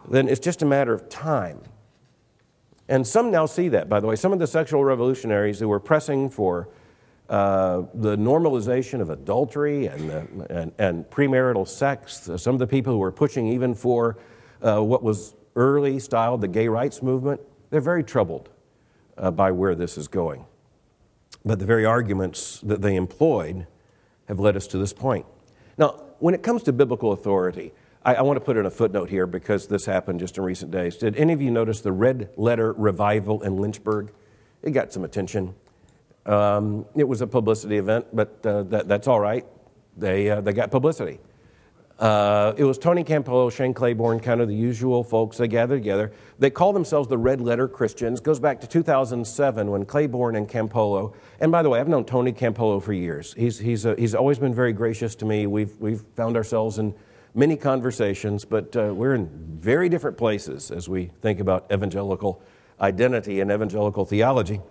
then 0.09 0.27
it's 0.27 0.39
just 0.39 0.61
a 0.61 0.65
matter 0.65 0.93
of 0.93 1.09
time. 1.09 1.61
And 2.89 3.05
some 3.05 3.31
now 3.31 3.45
see 3.45 3.69
that, 3.69 3.89
by 3.89 3.99
the 3.99 4.07
way. 4.07 4.15
Some 4.15 4.31
of 4.31 4.39
the 4.39 4.47
sexual 4.47 4.83
revolutionaries 4.83 5.59
who 5.59 5.67
were 5.67 5.79
pressing 5.79 6.29
for 6.29 6.69
uh, 7.29 7.83
the 7.93 8.15
normalization 8.15 9.01
of 9.01 9.09
adultery 9.09 9.87
and, 9.87 10.09
uh, 10.09 10.21
and, 10.49 10.71
and, 10.77 11.09
premarital 11.09 11.67
sex. 11.67 12.29
Some 12.37 12.55
of 12.55 12.59
the 12.59 12.67
people 12.67 12.93
who 12.93 12.99
were 12.99 13.11
pushing 13.11 13.47
even 13.49 13.75
for 13.75 14.17
uh, 14.61 14.81
what 14.81 15.03
was 15.03 15.35
early 15.57 15.99
styled 15.99 16.39
the 16.39 16.47
gay 16.47 16.69
rights 16.69 17.03
movement, 17.03 17.41
they're 17.69 17.81
very 17.81 18.03
troubled 18.03 18.47
uh, 19.17 19.29
by 19.29 19.51
where 19.51 19.75
this 19.75 19.97
is 19.97 20.07
going. 20.07 20.45
But 21.43 21.59
the 21.59 21.65
very 21.65 21.83
arguments 21.83 22.61
that 22.61 22.81
they 22.81 22.95
employed 22.95 23.67
have 24.29 24.39
led 24.39 24.55
us 24.55 24.65
to 24.67 24.77
this 24.77 24.93
point. 24.93 25.25
Now, 25.77 26.06
when 26.19 26.33
it 26.33 26.43
comes 26.43 26.63
to 26.63 26.73
biblical 26.73 27.11
authority, 27.11 27.73
I, 28.03 28.15
I 28.15 28.21
want 28.21 28.37
to 28.37 28.45
put 28.45 28.57
in 28.57 28.65
a 28.65 28.71
footnote 28.71 29.09
here 29.09 29.27
because 29.27 29.67
this 29.67 29.85
happened 29.85 30.19
just 30.19 30.37
in 30.37 30.43
recent 30.43 30.71
days. 30.71 30.97
Did 30.97 31.15
any 31.15 31.33
of 31.33 31.41
you 31.41 31.51
notice 31.51 31.81
the 31.81 31.91
red 31.91 32.29
letter 32.37 32.73
revival 32.73 33.41
in 33.43 33.57
Lynchburg? 33.57 34.11
It 34.63 34.71
got 34.71 34.93
some 34.93 35.03
attention. 35.03 35.55
Um, 36.25 36.85
it 36.95 37.07
was 37.07 37.21
a 37.21 37.27
publicity 37.27 37.77
event, 37.77 38.07
but 38.13 38.45
uh, 38.45 38.63
that, 38.63 38.87
that's 38.87 39.07
all 39.07 39.19
right. 39.19 39.45
They, 39.95 40.29
uh, 40.29 40.41
they 40.41 40.53
got 40.53 40.71
publicity. 40.71 41.19
Uh, 41.99 42.53
it 42.57 42.63
was 42.63 42.77
Tony 42.77 43.03
Campolo, 43.03 43.51
Shane 43.51 43.73
Claiborne, 43.73 44.19
kind 44.19 44.39
of 44.39 44.47
the 44.47 44.55
usual 44.55 45.03
folks. 45.03 45.37
They 45.37 45.47
gathered 45.47 45.77
together. 45.77 46.11
They 46.37 46.51
call 46.51 46.71
themselves 46.71 47.07
the 47.07 47.17
Red 47.17 47.41
Letter 47.41 47.67
Christians. 47.67 48.19
Goes 48.19 48.39
back 48.39 48.61
to 48.61 48.67
2007 48.67 49.71
when 49.71 49.83
Claiborne 49.83 50.35
and 50.35 50.47
Campolo, 50.47 51.13
and 51.39 51.51
by 51.51 51.63
the 51.63 51.69
way, 51.69 51.79
I've 51.79 51.87
known 51.87 52.05
Tony 52.05 52.31
Campolo 52.31 52.81
for 52.81 52.93
years. 52.93 53.33
He's, 53.33 53.57
he's, 53.57 53.85
uh, 53.85 53.95
he's 53.97 54.13
always 54.13 54.37
been 54.37 54.53
very 54.53 54.73
gracious 54.73 55.15
to 55.15 55.25
me. 55.25 55.47
We've, 55.47 55.75
we've 55.79 56.03
found 56.15 56.37
ourselves 56.37 56.77
in 56.77 56.93
many 57.33 57.55
conversations, 57.55 58.45
but 58.45 58.75
uh, 58.75 58.93
we're 58.93 59.15
in 59.15 59.27
very 59.57 59.89
different 59.89 60.17
places 60.17 60.69
as 60.69 60.87
we 60.87 61.11
think 61.21 61.39
about 61.39 61.65
evangelical 61.71 62.41
identity 62.79 63.39
and 63.39 63.51
evangelical 63.51 64.05
theology. 64.05 64.61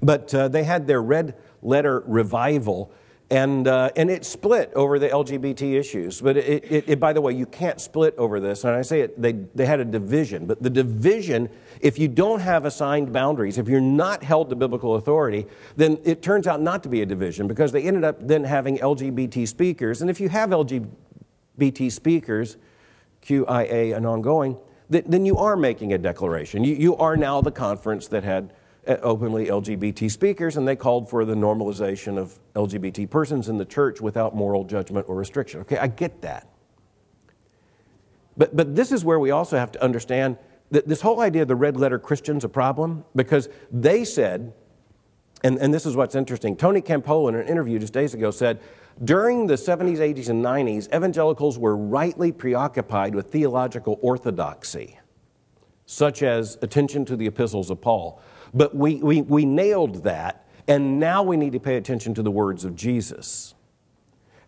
But 0.00 0.34
uh, 0.34 0.48
they 0.48 0.64
had 0.64 0.88
their 0.88 1.02
red 1.02 1.36
letter 1.62 2.02
revival, 2.06 2.92
and, 3.32 3.66
uh, 3.66 3.88
and 3.96 4.10
it 4.10 4.26
split 4.26 4.70
over 4.74 4.98
the 4.98 5.08
LGBT 5.08 5.72
issues. 5.72 6.20
But 6.20 6.36
it, 6.36 6.70
it, 6.70 6.84
it, 6.86 7.00
by 7.00 7.14
the 7.14 7.22
way, 7.22 7.32
you 7.32 7.46
can't 7.46 7.80
split 7.80 8.14
over 8.18 8.40
this. 8.40 8.62
And 8.64 8.76
I 8.76 8.82
say 8.82 9.00
it, 9.00 9.20
they, 9.20 9.32
they 9.32 9.64
had 9.64 9.80
a 9.80 9.86
division. 9.86 10.44
But 10.44 10.62
the 10.62 10.68
division, 10.68 11.48
if 11.80 11.98
you 11.98 12.08
don't 12.08 12.40
have 12.40 12.66
assigned 12.66 13.10
boundaries, 13.10 13.56
if 13.56 13.68
you're 13.68 13.80
not 13.80 14.22
held 14.22 14.50
to 14.50 14.56
biblical 14.56 14.96
authority, 14.96 15.46
then 15.76 15.98
it 16.04 16.20
turns 16.20 16.46
out 16.46 16.60
not 16.60 16.82
to 16.82 16.90
be 16.90 17.00
a 17.00 17.06
division 17.06 17.48
because 17.48 17.72
they 17.72 17.84
ended 17.84 18.04
up 18.04 18.18
then 18.20 18.44
having 18.44 18.76
LGBT 18.76 19.48
speakers. 19.48 20.02
And 20.02 20.10
if 20.10 20.20
you 20.20 20.28
have 20.28 20.50
LGBT 20.50 21.90
speakers, 21.90 22.58
QIA 23.22 23.96
and 23.96 24.06
ongoing, 24.06 24.58
then 24.90 25.24
you 25.24 25.38
are 25.38 25.56
making 25.56 25.94
a 25.94 25.98
declaration. 25.98 26.64
You, 26.64 26.74
you 26.74 26.96
are 26.96 27.16
now 27.16 27.40
the 27.40 27.52
conference 27.52 28.08
that 28.08 28.24
had 28.24 28.52
Uh, 28.84 28.96
openly 29.02 29.46
LGBT 29.46 30.10
speakers, 30.10 30.56
and 30.56 30.66
they 30.66 30.74
called 30.74 31.08
for 31.08 31.24
the 31.24 31.36
normalization 31.36 32.18
of 32.18 32.36
LGBT 32.54 33.08
persons 33.08 33.48
in 33.48 33.56
the 33.56 33.64
church 33.64 34.00
without 34.00 34.34
moral 34.34 34.64
judgment 34.64 35.08
or 35.08 35.14
restriction. 35.14 35.60
Okay, 35.60 35.78
I 35.78 35.86
get 35.86 36.20
that. 36.22 36.48
But, 38.36 38.56
but 38.56 38.74
this 38.74 38.90
is 38.90 39.04
where 39.04 39.20
we 39.20 39.30
also 39.30 39.56
have 39.56 39.70
to 39.72 39.82
understand 39.84 40.36
that 40.72 40.88
this 40.88 41.00
whole 41.00 41.20
idea 41.20 41.42
of 41.42 41.48
the 41.48 41.54
red 41.54 41.76
letter 41.76 41.96
Christian's 41.96 42.42
a 42.42 42.48
problem 42.48 43.04
because 43.14 43.48
they 43.70 44.04
said, 44.04 44.52
and, 45.44 45.58
and 45.58 45.72
this 45.72 45.86
is 45.86 45.94
what's 45.94 46.16
interesting, 46.16 46.56
Tony 46.56 46.80
Campolo 46.80 47.28
in 47.28 47.36
an 47.36 47.46
interview 47.46 47.78
just 47.78 47.92
days 47.92 48.14
ago 48.14 48.32
said, 48.32 48.60
during 49.04 49.46
the 49.46 49.54
70s, 49.54 49.98
80s, 49.98 50.28
and 50.28 50.44
90s, 50.44 50.92
evangelicals 50.92 51.56
were 51.56 51.76
rightly 51.76 52.32
preoccupied 52.32 53.14
with 53.14 53.30
theological 53.30 54.00
orthodoxy, 54.02 54.98
such 55.86 56.24
as 56.24 56.58
attention 56.62 57.04
to 57.04 57.16
the 57.16 57.28
epistles 57.28 57.70
of 57.70 57.80
Paul. 57.80 58.20
But 58.54 58.74
we, 58.74 58.96
we, 58.96 59.22
we 59.22 59.44
nailed 59.44 60.04
that, 60.04 60.46
and 60.68 61.00
now 61.00 61.22
we 61.22 61.36
need 61.36 61.52
to 61.52 61.60
pay 61.60 61.76
attention 61.76 62.14
to 62.14 62.22
the 62.22 62.30
words 62.30 62.64
of 62.64 62.76
Jesus. 62.76 63.54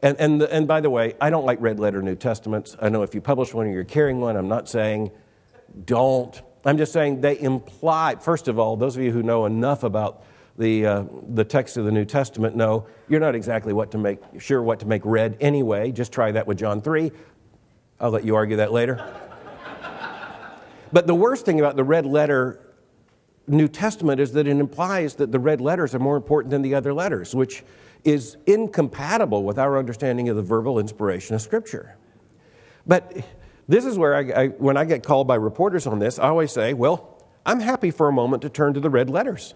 And, 0.02 0.20
and, 0.20 0.42
and 0.42 0.68
by 0.68 0.80
the 0.82 0.90
way, 0.90 1.14
I 1.20 1.30
don't 1.30 1.46
like 1.46 1.58
red 1.62 1.80
letter 1.80 2.02
New 2.02 2.14
Testaments. 2.14 2.76
I 2.80 2.90
know 2.90 3.02
if 3.02 3.14
you 3.14 3.22
publish 3.22 3.54
one 3.54 3.66
or 3.66 3.70
you're 3.70 3.84
carrying 3.84 4.20
one, 4.20 4.36
I'm 4.36 4.48
not 4.48 4.68
saying 4.68 5.10
don't. 5.86 6.40
I'm 6.64 6.76
just 6.76 6.92
saying 6.92 7.22
they 7.22 7.40
imply, 7.40 8.16
first 8.16 8.48
of 8.48 8.58
all, 8.58 8.76
those 8.76 8.96
of 8.96 9.02
you 9.02 9.12
who 9.12 9.22
know 9.22 9.46
enough 9.46 9.82
about 9.82 10.24
the, 10.58 10.86
uh, 10.86 11.04
the 11.28 11.44
text 11.44 11.76
of 11.76 11.84
the 11.84 11.90
New 11.90 12.04
Testament 12.04 12.54
know 12.54 12.86
you're 13.08 13.20
not 13.20 13.34
exactly 13.34 13.72
what 13.72 13.90
to 13.92 13.98
make, 13.98 14.20
sure 14.38 14.62
what 14.62 14.80
to 14.80 14.86
make 14.86 15.02
red 15.04 15.36
anyway. 15.40 15.90
Just 15.90 16.12
try 16.12 16.30
that 16.32 16.46
with 16.46 16.58
John 16.58 16.80
3. 16.80 17.10
I'll 17.98 18.10
let 18.10 18.24
you 18.24 18.34
argue 18.36 18.58
that 18.58 18.72
later. 18.72 19.04
but 20.92 21.06
the 21.06 21.14
worst 21.14 21.44
thing 21.44 21.58
about 21.60 21.76
the 21.76 21.84
red 21.84 22.06
letter 22.06 22.60
New 23.46 23.68
Testament 23.68 24.20
is 24.20 24.32
that 24.32 24.46
it 24.46 24.56
implies 24.56 25.16
that 25.16 25.30
the 25.30 25.38
red 25.38 25.60
letters 25.60 25.94
are 25.94 25.98
more 25.98 26.16
important 26.16 26.50
than 26.50 26.62
the 26.62 26.74
other 26.74 26.94
letters, 26.94 27.34
which 27.34 27.62
is 28.02 28.36
incompatible 28.46 29.44
with 29.44 29.58
our 29.58 29.78
understanding 29.78 30.28
of 30.28 30.36
the 30.36 30.42
verbal 30.42 30.78
inspiration 30.78 31.34
of 31.34 31.42
Scripture. 31.42 31.96
But 32.86 33.24
this 33.68 33.84
is 33.84 33.98
where 33.98 34.14
I, 34.14 34.42
I, 34.44 34.48
when 34.48 34.76
I 34.76 34.84
get 34.84 35.02
called 35.02 35.26
by 35.26 35.34
reporters 35.36 35.86
on 35.86 35.98
this, 35.98 36.18
I 36.18 36.28
always 36.28 36.52
say, 36.52 36.74
well, 36.74 37.22
I'm 37.44 37.60
happy 37.60 37.90
for 37.90 38.08
a 38.08 38.12
moment 38.12 38.42
to 38.42 38.48
turn 38.48 38.72
to 38.74 38.80
the 38.80 38.90
red 38.90 39.10
letters. 39.10 39.54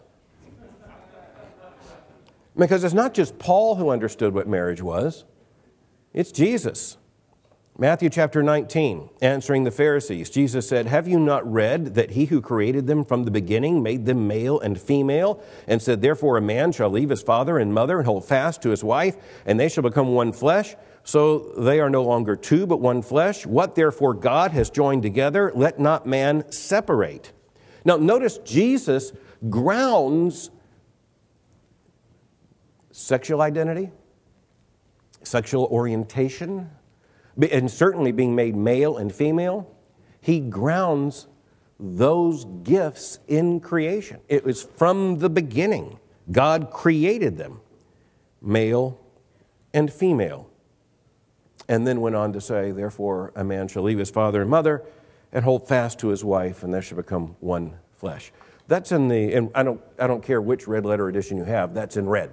Because 2.57 2.85
it's 2.85 2.95
not 2.95 3.15
just 3.15 3.39
Paul 3.39 3.77
who 3.77 3.91
understood 3.91 4.35
what 4.35 4.49
marriage 4.49 4.83
was, 4.83 5.25
it's 6.13 6.33
Jesus. 6.33 6.98
Matthew 7.81 8.11
chapter 8.11 8.43
19, 8.43 9.09
answering 9.23 9.63
the 9.63 9.71
Pharisees, 9.71 10.31
Jesus 10.31 10.69
said, 10.69 10.87
Have 10.87 11.07
you 11.07 11.21
not 11.21 11.49
read 11.49 11.95
that 11.95 12.11
he 12.11 12.25
who 12.25 12.41
created 12.41 12.89
them 12.89 13.05
from 13.05 13.23
the 13.23 13.31
beginning 13.31 13.85
made 13.85 14.05
them 14.05 14.27
male 14.27 14.59
and 14.59 14.81
female, 14.81 15.41
and 15.69 15.81
said, 15.81 16.03
Therefore 16.03 16.37
a 16.37 16.41
man 16.41 16.73
shall 16.73 16.91
leave 16.91 17.11
his 17.11 17.23
father 17.23 17.57
and 17.57 17.73
mother 17.73 17.99
and 17.99 18.07
hold 18.07 18.25
fast 18.25 18.63
to 18.63 18.71
his 18.71 18.83
wife, 18.83 19.17
and 19.47 19.61
they 19.61 19.69
shall 19.69 19.85
become 19.85 20.09
one 20.09 20.33
flesh? 20.33 20.75
So 21.05 21.53
they 21.57 21.79
are 21.79 21.89
no 21.89 22.03
longer 22.03 22.35
two, 22.35 22.67
but 22.67 22.81
one 22.81 23.01
flesh. 23.01 23.47
What 23.47 23.77
therefore 23.77 24.13
God 24.13 24.51
has 24.51 24.71
joined 24.71 25.05
together, 25.05 25.53
let 25.55 25.79
not 25.79 26.05
man 26.05 26.51
separate. 26.51 27.33
Now 27.85 27.97
notice 27.97 28.39
Jesus 28.39 29.13
grounds 29.49 30.51
sexual 32.91 33.41
identity, 33.41 33.93
sexual 35.23 35.67
orientation, 35.67 36.71
and 37.39 37.71
certainly 37.71 38.13
being 38.13 38.35
made 38.35 38.57
male 38.57 38.97
and 38.97 39.13
female, 39.15 39.75
he 40.21 40.41
grounds 40.41 41.27
those 41.79 42.45
gifts 42.65 43.21
in 43.29 43.61
creation. 43.61 44.21
It 44.29 44.45
was 44.45 44.63
from 44.77 45.19
the 45.19 45.31
beginning. 45.31 45.99
God 46.31 46.71
created 46.71 47.39
them, 47.39 47.61
male 48.43 49.01
and 49.73 49.93
female. 49.93 50.51
And 51.69 51.87
then 51.87 52.01
went 52.01 52.17
on 52.17 52.33
to 52.33 52.41
say, 52.41 52.73
Therefore, 52.73 53.33
a 53.37 53.45
man 53.45 53.69
shall 53.69 53.83
leave 53.83 53.99
his 53.99 54.11
father 54.11 54.41
and 54.41 54.51
mother 54.51 54.83
and 55.33 55.45
hold 55.45 55.69
fast 55.69 55.99
to 56.01 56.09
his 56.09 56.25
wife, 56.25 56.63
and 56.63 56.73
they 56.73 56.81
shall 56.81 56.97
become 56.97 57.37
one 57.41 57.75
flesh. 57.97 58.33
That's 58.67 58.93
in 58.93 59.09
the, 59.09 59.35
and 59.35 59.51
I 59.55 59.63
don't, 59.63 59.81
I 59.99 60.07
don't 60.07 60.23
care 60.23 60.41
which 60.41 60.67
red 60.67 60.87
letter 60.87 61.09
edition 61.09 61.37
you 61.37 61.45
have, 61.45 61.75
that's 61.75 61.97
in 61.97 62.09
red. 62.09 62.33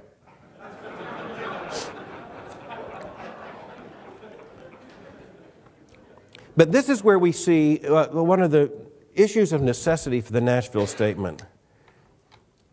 But 6.57 6.71
this 6.71 6.89
is 6.89 7.03
where 7.03 7.19
we 7.19 7.31
see 7.31 7.79
uh, 7.79 8.07
one 8.07 8.41
of 8.41 8.51
the 8.51 8.71
issues 9.13 9.51
of 9.51 9.61
necessity 9.61 10.21
for 10.21 10.31
the 10.31 10.41
Nashville 10.41 10.87
statement. 10.87 11.43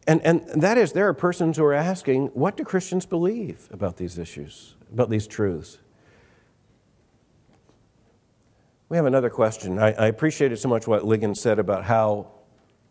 And, 0.07 0.21
and 0.23 0.63
that 0.63 0.79
is, 0.79 0.93
there 0.93 1.09
are 1.09 1.15
persons 1.15 1.57
who 1.57 1.65
are 1.65 1.73
asking, 1.73 2.27
what 2.29 2.57
do 2.57 2.65
Christians 2.65 3.07
believe 3.07 3.69
about 3.71 3.97
these 3.97 4.19
issues, 4.19 4.75
about 4.93 5.11
these 5.11 5.27
truths? 5.27 5.79
We 8.89 8.97
have 8.97 9.07
another 9.07 9.31
question. 9.31 9.79
I, 9.79 9.93
I 9.93 10.07
appreciated 10.09 10.59
so 10.59 10.69
much 10.69 10.87
what 10.87 11.03
Ligon 11.03 11.37
said 11.37 11.59
about 11.59 11.85
how, 11.85 12.27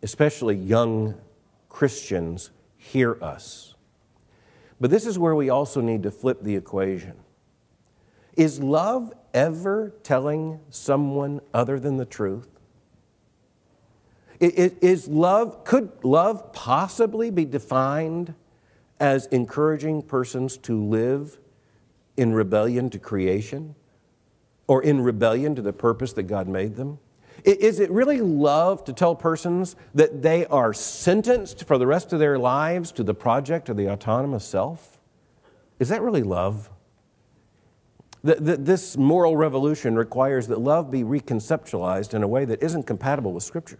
especially 0.02 0.56
young 0.56 1.16
Christians, 1.70 2.52
hear 2.78 3.22
us. 3.22 3.76
But 4.80 4.90
this 4.90 5.06
is 5.06 5.20
where 5.20 5.36
we 5.36 5.50
also 5.50 5.80
need 5.80 6.04
to 6.04 6.12
flip 6.12 6.42
the 6.42 6.56
equation. 6.56 7.14
Is 8.36 8.62
love 8.62 9.14
ever 9.34 9.94
telling 10.04 10.60
someone 10.70 11.42
other 11.54 11.80
than 11.80 11.98
the 11.98 12.06
truth? 12.06 12.48
Is 14.40 15.08
love, 15.08 15.64
could 15.64 15.92
love 16.04 16.52
possibly 16.52 17.30
be 17.30 17.46
defined 17.46 18.34
as 19.00 19.28
encouraging 19.28 20.02
persons 20.02 20.58
to 20.58 20.84
live 20.84 21.38
in 22.18 22.34
rebellion 22.34 22.90
to 22.90 22.98
creation 22.98 23.76
or 24.68 24.82
in 24.82 25.02
rebellion 25.02 25.54
to 25.56 25.62
the 25.62 25.74
purpose 25.74 26.14
that 26.14 26.24
God 26.24 26.48
made 26.48 26.76
them? 26.76 26.98
Is 27.44 27.80
it 27.80 27.92
really 27.92 28.20
love 28.20 28.84
to 28.86 28.94
tell 28.94 29.16
persons 29.16 29.76
that 29.94 30.24
they 30.24 30.48
are 30.48 30.74
sentenced 30.74 31.66
for 31.66 31.78
the 31.78 31.86
rest 31.86 32.12
of 32.12 32.20
their 32.20 32.40
lives 32.40 32.92
to 32.94 33.04
the 33.04 33.14
project 33.14 33.70
of 33.70 33.78
the 33.78 33.90
autonomous 33.90 34.46
self? 34.46 35.00
Is 35.78 35.90
that 35.90 36.02
really 36.02 36.24
love? 36.24 36.71
This 38.24 38.98
moral 38.98 39.36
revolution 39.36 39.96
requires 39.96 40.48
that 40.48 40.60
love 40.60 40.92
be 40.92 41.04
reconceptualized 41.04 42.14
in 42.14 42.22
a 42.22 42.28
way 42.28 42.46
that 42.46 42.62
isn't 42.62 42.84
compatible 42.84 43.34
with 43.34 43.44
Scripture. 43.44 43.80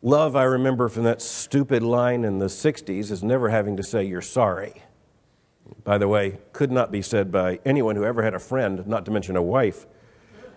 Love, 0.00 0.34
I 0.34 0.44
remember 0.44 0.88
from 0.88 1.04
that 1.04 1.22
stupid 1.22 1.82
line 1.82 2.24
in 2.24 2.38
the 2.38 2.46
60s, 2.46 3.10
is 3.10 3.22
never 3.22 3.48
having 3.48 3.76
to 3.76 3.82
say, 3.82 4.04
You're 4.04 4.20
sorry. 4.20 4.82
By 5.84 5.98
the 5.98 6.08
way, 6.08 6.38
could 6.52 6.70
not 6.70 6.90
be 6.90 7.02
said 7.02 7.32
by 7.32 7.60
anyone 7.64 7.96
who 7.96 8.04
ever 8.04 8.22
had 8.22 8.34
a 8.34 8.38
friend, 8.38 8.86
not 8.86 9.04
to 9.06 9.10
mention 9.10 9.36
a 9.36 9.42
wife. 9.42 9.86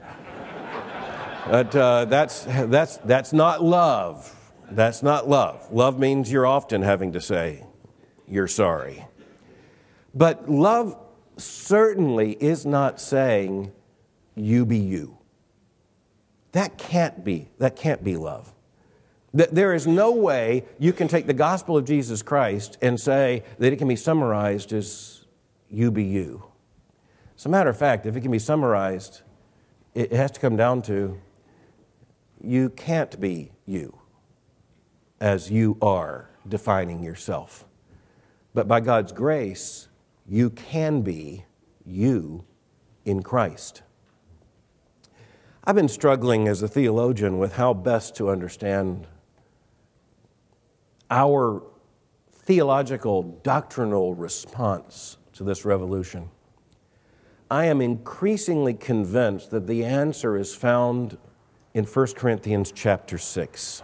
but 1.50 1.76
uh, 1.76 2.06
that's, 2.06 2.44
that's, 2.44 2.98
that's 2.98 3.34
not 3.34 3.64
love. 3.64 4.34
That's 4.72 5.04
not 5.04 5.30
love. 5.30 5.72
Love 5.72 6.00
means 6.00 6.32
you're 6.32 6.48
often 6.48 6.82
having 6.82 7.14
to 7.14 7.22
say, 7.22 7.66
You're 8.28 8.48
sorry. 8.48 9.06
But 10.16 10.50
love 10.50 10.98
certainly 11.38 12.34
is 12.34 12.66
not 12.66 13.00
saying, 13.00 13.72
you 14.36 14.66
be 14.66 14.78
you. 14.78 15.18
That 16.52 16.78
can't 16.78 17.24
be, 17.24 17.50
that 17.60 17.76
can't 17.76 18.04
be 18.04 18.16
love. 18.16 18.54
There 19.34 19.74
is 19.74 19.86
no 19.86 20.12
way 20.12 20.64
you 20.80 20.94
can 20.94 21.10
take 21.10 21.28
the 21.28 21.34
gospel 21.34 21.76
of 21.76 21.84
Jesus 21.84 22.22
Christ 22.22 22.78
and 22.82 22.98
say 22.98 23.44
that 23.60 23.74
it 23.74 23.76
can 23.76 23.90
be 23.90 23.98
summarized 23.98 24.72
as 24.72 25.26
you 25.70 25.92
be 25.92 26.06
you. 26.06 26.46
As 27.38 27.46
a 27.46 27.50
matter 27.50 27.70
of 27.70 27.78
fact, 27.78 28.06
if 28.06 28.16
it 28.16 28.22
can 28.22 28.32
be 28.32 28.40
summarized, 28.40 29.24
it 29.94 30.14
has 30.14 30.32
to 30.32 30.40
come 30.40 30.56
down 30.56 30.82
to 30.84 31.20
you 32.42 32.70
can't 32.70 33.20
be 33.20 33.52
you 33.66 34.00
as 35.20 35.52
you 35.52 35.78
are 35.82 36.30
defining 36.48 37.04
yourself. 37.04 37.66
But 38.54 38.70
by 38.70 38.80
God's 38.80 39.12
grace, 39.12 39.90
you 40.28 40.50
can 40.50 41.02
be 41.02 41.46
you 41.86 42.44
in 43.06 43.22
Christ. 43.22 43.84
I've 45.64 45.76
been 45.76 45.90
struggling 45.90 46.48
as 46.48 46.62
a 46.62 46.68
theologian 46.68 47.38
with 47.38 47.54
how 47.54 47.74
best 47.74 48.16
to 48.18 48.30
understand 48.30 49.08
our 51.10 51.64
theological, 52.32 53.24
doctrinal 53.44 54.14
response 54.14 55.18
to 55.34 55.44
this 55.44 55.66
revolution. 55.66 56.30
I 57.50 57.66
am 57.66 57.82
increasingly 57.82 58.74
convinced 58.74 59.52
that 59.52 59.68
the 59.68 59.86
answer 59.86 60.38
is 60.38 60.56
found 60.56 61.18
in 61.74 61.86
1 61.86 62.08
Corinthians 62.16 62.72
chapter 62.72 63.18
6. 63.18 63.84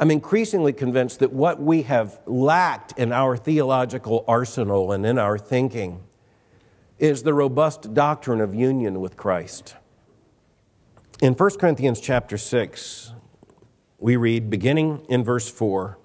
I'm 0.00 0.10
increasingly 0.10 0.72
convinced 0.72 1.20
that 1.20 1.32
what 1.32 1.62
we 1.62 1.82
have 1.82 2.20
lacked 2.26 2.98
in 2.98 3.12
our 3.12 3.36
theological 3.36 4.24
arsenal 4.26 4.90
and 4.90 5.06
in 5.06 5.18
our 5.18 5.38
thinking 5.38 6.02
is 6.98 7.22
the 7.22 7.34
robust 7.34 7.94
doctrine 7.94 8.40
of 8.40 8.54
union 8.54 9.00
with 9.00 9.16
Christ. 9.16 9.76
In 11.22 11.34
1 11.34 11.50
Corinthians 11.58 12.00
chapter 12.00 12.36
6, 12.36 13.12
we 13.98 14.16
read, 14.16 14.50
beginning 14.50 15.06
in 15.08 15.22
verse 15.22 15.48
4, 15.48 15.96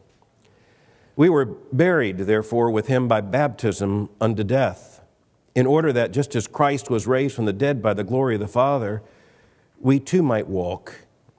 We 1.15 1.29
were 1.29 1.45
buried, 1.45 2.19
therefore, 2.19 2.69
with 2.69 2.87
him 2.87 3.07
by 3.07 3.21
baptism 3.21 4.09
unto 4.21 4.43
death, 4.43 5.01
in 5.55 5.65
order 5.65 5.91
that 5.93 6.11
just 6.11 6.35
as 6.35 6.47
Christ 6.47 6.91
was 6.91 7.07
raised 7.07 7.35
from 7.35 7.45
the 7.45 7.53
dead 7.53 7.81
by 7.81 7.95
the 7.95 8.03
glory 8.03 8.35
of 8.35 8.41
the 8.41 8.47
Father, 8.47 9.01
we 9.79 9.99
too 9.99 10.21
might 10.21 10.47
walk 10.47 10.93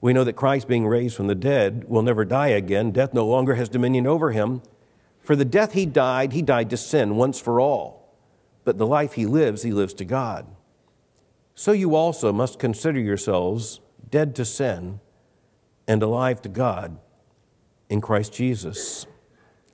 We 0.00 0.12
know 0.12 0.24
that 0.24 0.32
Christ, 0.34 0.66
being 0.66 0.86
raised 0.86 1.16
from 1.16 1.26
the 1.26 1.34
dead, 1.34 1.84
will 1.86 2.02
never 2.02 2.24
die 2.24 2.48
again. 2.48 2.90
Death 2.90 3.12
no 3.12 3.26
longer 3.26 3.54
has 3.54 3.68
dominion 3.68 4.06
over 4.06 4.30
him. 4.30 4.62
For 5.20 5.36
the 5.36 5.44
death 5.44 5.72
he 5.72 5.84
died, 5.84 6.32
he 6.32 6.42
died 6.42 6.70
to 6.70 6.76
sin 6.76 7.16
once 7.16 7.38
for 7.38 7.60
all. 7.60 8.16
But 8.64 8.78
the 8.78 8.86
life 8.86 9.12
he 9.14 9.26
lives, 9.26 9.62
he 9.62 9.72
lives 9.72 9.94
to 9.94 10.04
God. 10.04 10.46
So 11.54 11.72
you 11.72 11.94
also 11.94 12.32
must 12.32 12.58
consider 12.58 12.98
yourselves 12.98 13.80
dead 14.10 14.34
to 14.36 14.44
sin 14.44 15.00
and 15.86 16.02
alive 16.02 16.40
to 16.42 16.48
God 16.48 16.98
in 17.90 18.00
Christ 18.00 18.32
Jesus. 18.32 19.06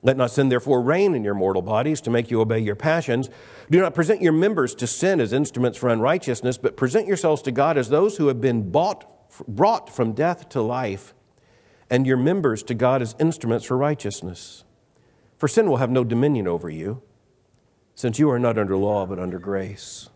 Let 0.03 0.17
not 0.17 0.31
sin, 0.31 0.49
therefore, 0.49 0.81
reign 0.81 1.15
in 1.15 1.23
your 1.23 1.33
mortal 1.33 1.61
bodies 1.61 2.01
to 2.01 2.09
make 2.09 2.29
you 2.29 2.41
obey 2.41 2.59
your 2.59 2.75
passions. 2.75 3.29
Do 3.71 3.79
not 3.79 3.95
present 3.95 4.21
your 4.21 4.33
members 4.33 4.75
to 4.75 4.87
sin 4.87 5.19
as 5.19 5.33
instruments 5.33 5.77
for 5.77 5.89
unrighteousness, 5.89 6.57
but 6.57 6.77
present 6.77 7.07
yourselves 7.07 7.41
to 7.43 7.51
God 7.51 7.77
as 7.77 7.89
those 7.89 8.17
who 8.17 8.27
have 8.27 8.41
been 8.41 8.69
bought 8.69 9.09
brought 9.47 9.93
from 9.93 10.13
death 10.13 10.49
to 10.49 10.61
life, 10.61 11.13
and 11.89 12.05
your 12.05 12.17
members 12.17 12.63
to 12.63 12.73
God 12.73 13.01
as 13.01 13.15
instruments 13.19 13.65
for 13.65 13.77
righteousness. 13.77 14.63
For 15.37 15.47
sin 15.47 15.69
will 15.69 15.77
have 15.77 15.91
no 15.91 16.03
dominion 16.03 16.47
over 16.47 16.69
you, 16.69 17.01
since 17.95 18.19
you 18.19 18.29
are 18.29 18.39
not 18.39 18.57
under 18.57 18.75
law 18.75 19.05
but 19.05 19.19
under 19.19 19.39
grace. 19.39 20.09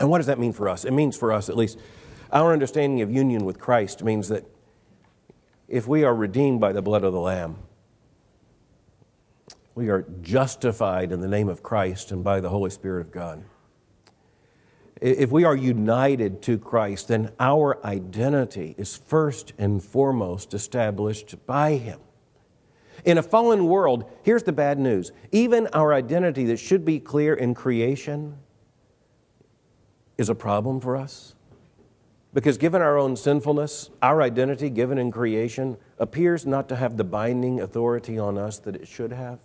And 0.00 0.08
what 0.08 0.18
does 0.18 0.26
that 0.26 0.38
mean 0.38 0.52
for 0.52 0.68
us? 0.68 0.84
It 0.84 0.92
means 0.92 1.16
for 1.16 1.32
us, 1.32 1.48
at 1.48 1.56
least, 1.56 1.78
our 2.30 2.52
understanding 2.52 3.02
of 3.02 3.10
union 3.10 3.44
with 3.44 3.58
Christ 3.58 4.02
means 4.02 4.28
that 4.28 4.44
if 5.68 5.86
we 5.86 6.02
are 6.04 6.14
redeemed 6.14 6.60
by 6.60 6.72
the 6.72 6.82
blood 6.82 7.04
of 7.04 7.12
the 7.12 7.20
Lamb, 7.20 7.56
we 9.74 9.88
are 9.88 10.04
justified 10.20 11.12
in 11.12 11.20
the 11.20 11.28
name 11.28 11.48
of 11.48 11.62
Christ 11.62 12.10
and 12.10 12.24
by 12.24 12.40
the 12.40 12.48
Holy 12.48 12.70
Spirit 12.70 13.00
of 13.00 13.12
God. 13.12 13.44
If 15.02 15.32
we 15.32 15.42
are 15.42 15.56
united 15.56 16.42
to 16.42 16.58
Christ, 16.58 17.08
then 17.08 17.32
our 17.40 17.84
identity 17.84 18.76
is 18.78 18.96
first 18.96 19.52
and 19.58 19.82
foremost 19.82 20.54
established 20.54 21.44
by 21.44 21.72
Him. 21.72 21.98
In 23.04 23.18
a 23.18 23.22
fallen 23.22 23.66
world, 23.66 24.08
here's 24.22 24.44
the 24.44 24.52
bad 24.52 24.78
news 24.78 25.10
even 25.32 25.66
our 25.72 25.92
identity 25.92 26.44
that 26.44 26.58
should 26.58 26.84
be 26.84 27.00
clear 27.00 27.34
in 27.34 27.52
creation 27.52 28.38
is 30.18 30.28
a 30.28 30.36
problem 30.36 30.80
for 30.80 30.96
us. 30.96 31.34
Because 32.32 32.56
given 32.56 32.80
our 32.80 32.96
own 32.96 33.16
sinfulness, 33.16 33.90
our 34.00 34.22
identity 34.22 34.70
given 34.70 34.98
in 34.98 35.10
creation 35.10 35.78
appears 35.98 36.46
not 36.46 36.68
to 36.68 36.76
have 36.76 36.96
the 36.96 37.02
binding 37.02 37.60
authority 37.60 38.20
on 38.20 38.38
us 38.38 38.60
that 38.60 38.76
it 38.76 38.86
should 38.86 39.12
have. 39.12 39.40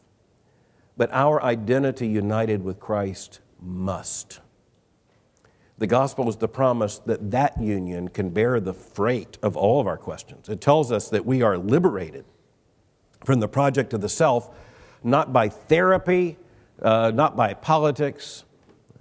But 0.96 1.12
our 1.12 1.42
identity 1.42 2.08
united 2.08 2.64
with 2.64 2.80
Christ 2.80 3.40
must. 3.60 4.40
The 5.80 5.88
gospel 5.88 6.28
is 6.28 6.38
the 6.38 6.48
promise 6.48 6.98
that 7.06 7.30
that 7.32 7.62
union 7.62 8.08
can 8.08 8.32
bear 8.32 8.60
the 8.60 8.74
freight 8.74 9.38
of 9.44 9.56
all 9.56 9.80
of 9.80 9.86
our 9.86 9.98
questions. 9.98 10.50
It 10.50 10.60
tells 10.60 10.92
us 10.92 11.10
that 11.10 11.26
we 11.26 11.44
are 11.44 11.58
liberated 11.58 12.26
from 13.24 13.42
the 13.42 13.48
project 13.48 13.94
of 13.94 14.02
the 14.02 14.10
self, 14.10 14.50
not 15.04 15.32
by 15.32 15.50
therapy, 15.50 16.38
uh, 16.82 17.12
not 17.14 17.36
by 17.36 17.54
politics, 17.54 18.44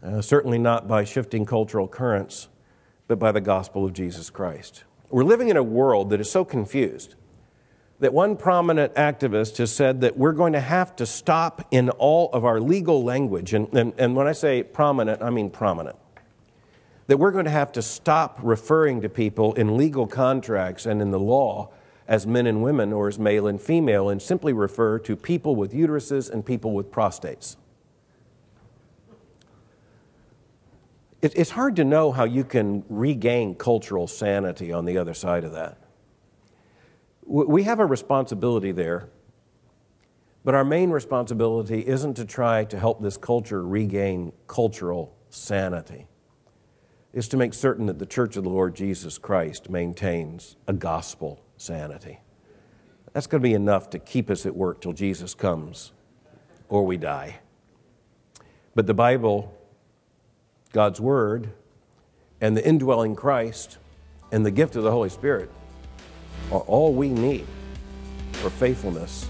uh, 0.03 0.21
certainly 0.21 0.59
not 0.59 0.87
by 0.87 1.05
shifting 1.05 1.47
cultural 1.47 1.89
currents, 1.89 2.49
but 3.09 3.19
by 3.19 3.33
the 3.33 3.41
gospel 3.41 3.87
of 3.87 3.95
Jesus 3.95 4.29
Christ. 4.29 4.85
We're 5.09 5.25
living 5.25 5.49
in 5.49 5.57
a 5.57 5.63
world 5.63 6.11
that 6.11 6.21
is 6.21 6.31
so 6.31 6.45
confused 6.45 7.15
that 8.01 8.13
one 8.13 8.37
prominent 8.37 8.95
activist 8.97 9.57
has 9.57 9.73
said 9.73 10.03
that 10.03 10.19
we're 10.19 10.33
going 10.33 10.53
to 10.53 10.61
have 10.61 10.95
to 10.97 11.07
stop 11.07 11.67
in 11.71 11.89
all 11.89 12.31
of 12.35 12.45
our 12.45 12.61
legal 12.61 13.03
language, 13.03 13.55
and, 13.55 13.73
and, 13.73 13.95
and 13.97 14.15
when 14.15 14.27
I 14.27 14.33
say 14.33 14.63
prominent, 14.63 15.23
I 15.23 15.31
mean 15.31 15.49
prominent 15.49 15.97
that 17.07 17.19
we're 17.19 17.31
going 17.31 17.45
to 17.45 17.51
have 17.51 17.73
to 17.73 17.83
stop 17.83 18.39
referring 18.43 19.01
to 19.03 19.09
people 19.09 19.55
in 19.55 19.77
legal 19.77 20.07
contracts 20.07 20.87
and 20.87 21.01
in 21.01 21.11
the 21.11 21.21
law 21.21 21.71
as 22.09 22.27
men 22.27 22.47
and 22.47 22.63
women 22.63 22.93
or 22.93 23.09
as 23.09 23.19
male 23.19 23.47
and 23.47 23.61
female 23.61 24.09
and 24.09 24.21
simply 24.21 24.53
refer 24.53 24.99
to 24.99 25.17
people 25.17 25.57
with 25.57 25.73
uteruses 25.73 26.31
and 26.31 26.45
people 26.45 26.73
with 26.73 26.91
prostates. 26.91 27.57
It's 31.23 31.51
hard 31.51 31.75
to 31.77 31.85
know 31.85 32.13
how 32.13 32.25
you 32.25 32.45
can 32.45 32.85
regain 32.89 33.57
cultural 33.57 34.07
sanity 34.07 34.73
on 34.73 34.85
the 34.85 34.99
other 34.99 35.15
side 35.15 35.43
of 35.43 35.53
that. 35.53 35.79
We 37.25 37.65
have 37.65 37.81
a 37.81 37.87
responsibility 37.87 38.71
there, 38.71 39.09
but 40.45 40.55
our 40.55 40.65
main 40.65 40.91
responsibility 40.91 41.85
isn't 41.85 42.15
to 42.15 42.25
try 42.25 42.65
to 42.67 42.79
help 42.79 43.03
this 43.03 43.17
culture 43.17 43.67
regain 43.67 44.33
cultural 44.47 45.17
sanity 45.31 46.07
is 47.17 47.29
to 47.29 47.37
make 47.39 47.55
certain 47.55 47.87
that 47.87 47.99
the 47.99 48.05
Church 48.05 48.37
of 48.37 48.45
the 48.45 48.51
Lord 48.51 48.77
Jesus 48.77 49.17
Christ 49.17 49.71
maintains 49.71 50.55
a 50.69 50.75
gospel 50.75 51.43
sanity. 51.57 52.21
That's 53.15 53.27
going 53.27 53.41
to 53.41 53.49
be 53.49 53.55
enough 53.55 53.89
to 53.91 53.99
keep 53.99 54.29
us 54.29 54.45
at 54.45 54.55
work 54.55 54.83
till 54.83 54.93
Jesus 54.93 55.33
comes 55.33 55.93
or 56.69 56.85
we 56.85 56.99
die. 56.99 57.39
But 58.75 58.87
the 58.87 58.93
Bible, 58.93 59.57
God's 60.75 61.01
Word, 61.01 61.55
and 62.43 62.55
the 62.55 62.69
indwelling 62.69 63.17
Christ 63.17 63.79
and 64.31 64.45
the 64.45 64.51
gift 64.51 64.77
of 64.77 64.83
the 64.83 64.91
Holy 64.91 65.09
Spirit 65.09 65.51
are 66.53 66.61
all 66.61 66.93
we 66.93 67.09
need 67.09 67.47
for 68.33 68.51
faithfulness 68.51 69.27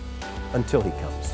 until 0.54 0.82
He 0.82 0.90
comes. 0.90 1.25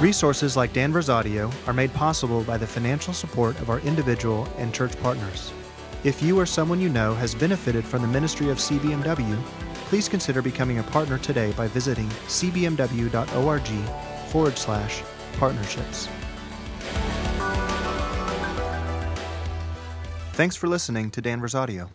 Resources 0.00 0.56
like 0.56 0.72
Danvers 0.72 1.10
Audio 1.10 1.50
are 1.66 1.74
made 1.74 1.92
possible 1.92 2.42
by 2.42 2.56
the 2.56 2.66
financial 2.66 3.12
support 3.12 3.60
of 3.60 3.68
our 3.68 3.80
individual 3.80 4.48
and 4.56 4.72
church 4.72 4.98
partners. 5.02 5.52
If 6.04 6.22
you 6.22 6.40
or 6.40 6.46
someone 6.46 6.80
you 6.80 6.88
know 6.88 7.12
has 7.16 7.34
benefited 7.34 7.84
from 7.84 8.00
the 8.00 8.08
ministry 8.08 8.48
of 8.48 8.56
CBMW, 8.56 9.38
please 9.90 10.08
consider 10.08 10.40
becoming 10.40 10.78
a 10.78 10.82
partner 10.84 11.18
today 11.18 11.52
by 11.52 11.68
visiting 11.68 12.08
cbmw.org 12.28 13.68
forward 14.28 14.56
slash 14.56 15.02
partnerships. 15.38 16.08
Thanks 20.32 20.56
for 20.56 20.66
listening 20.66 21.10
to 21.10 21.20
Danvers 21.20 21.54
Audio. 21.54 21.90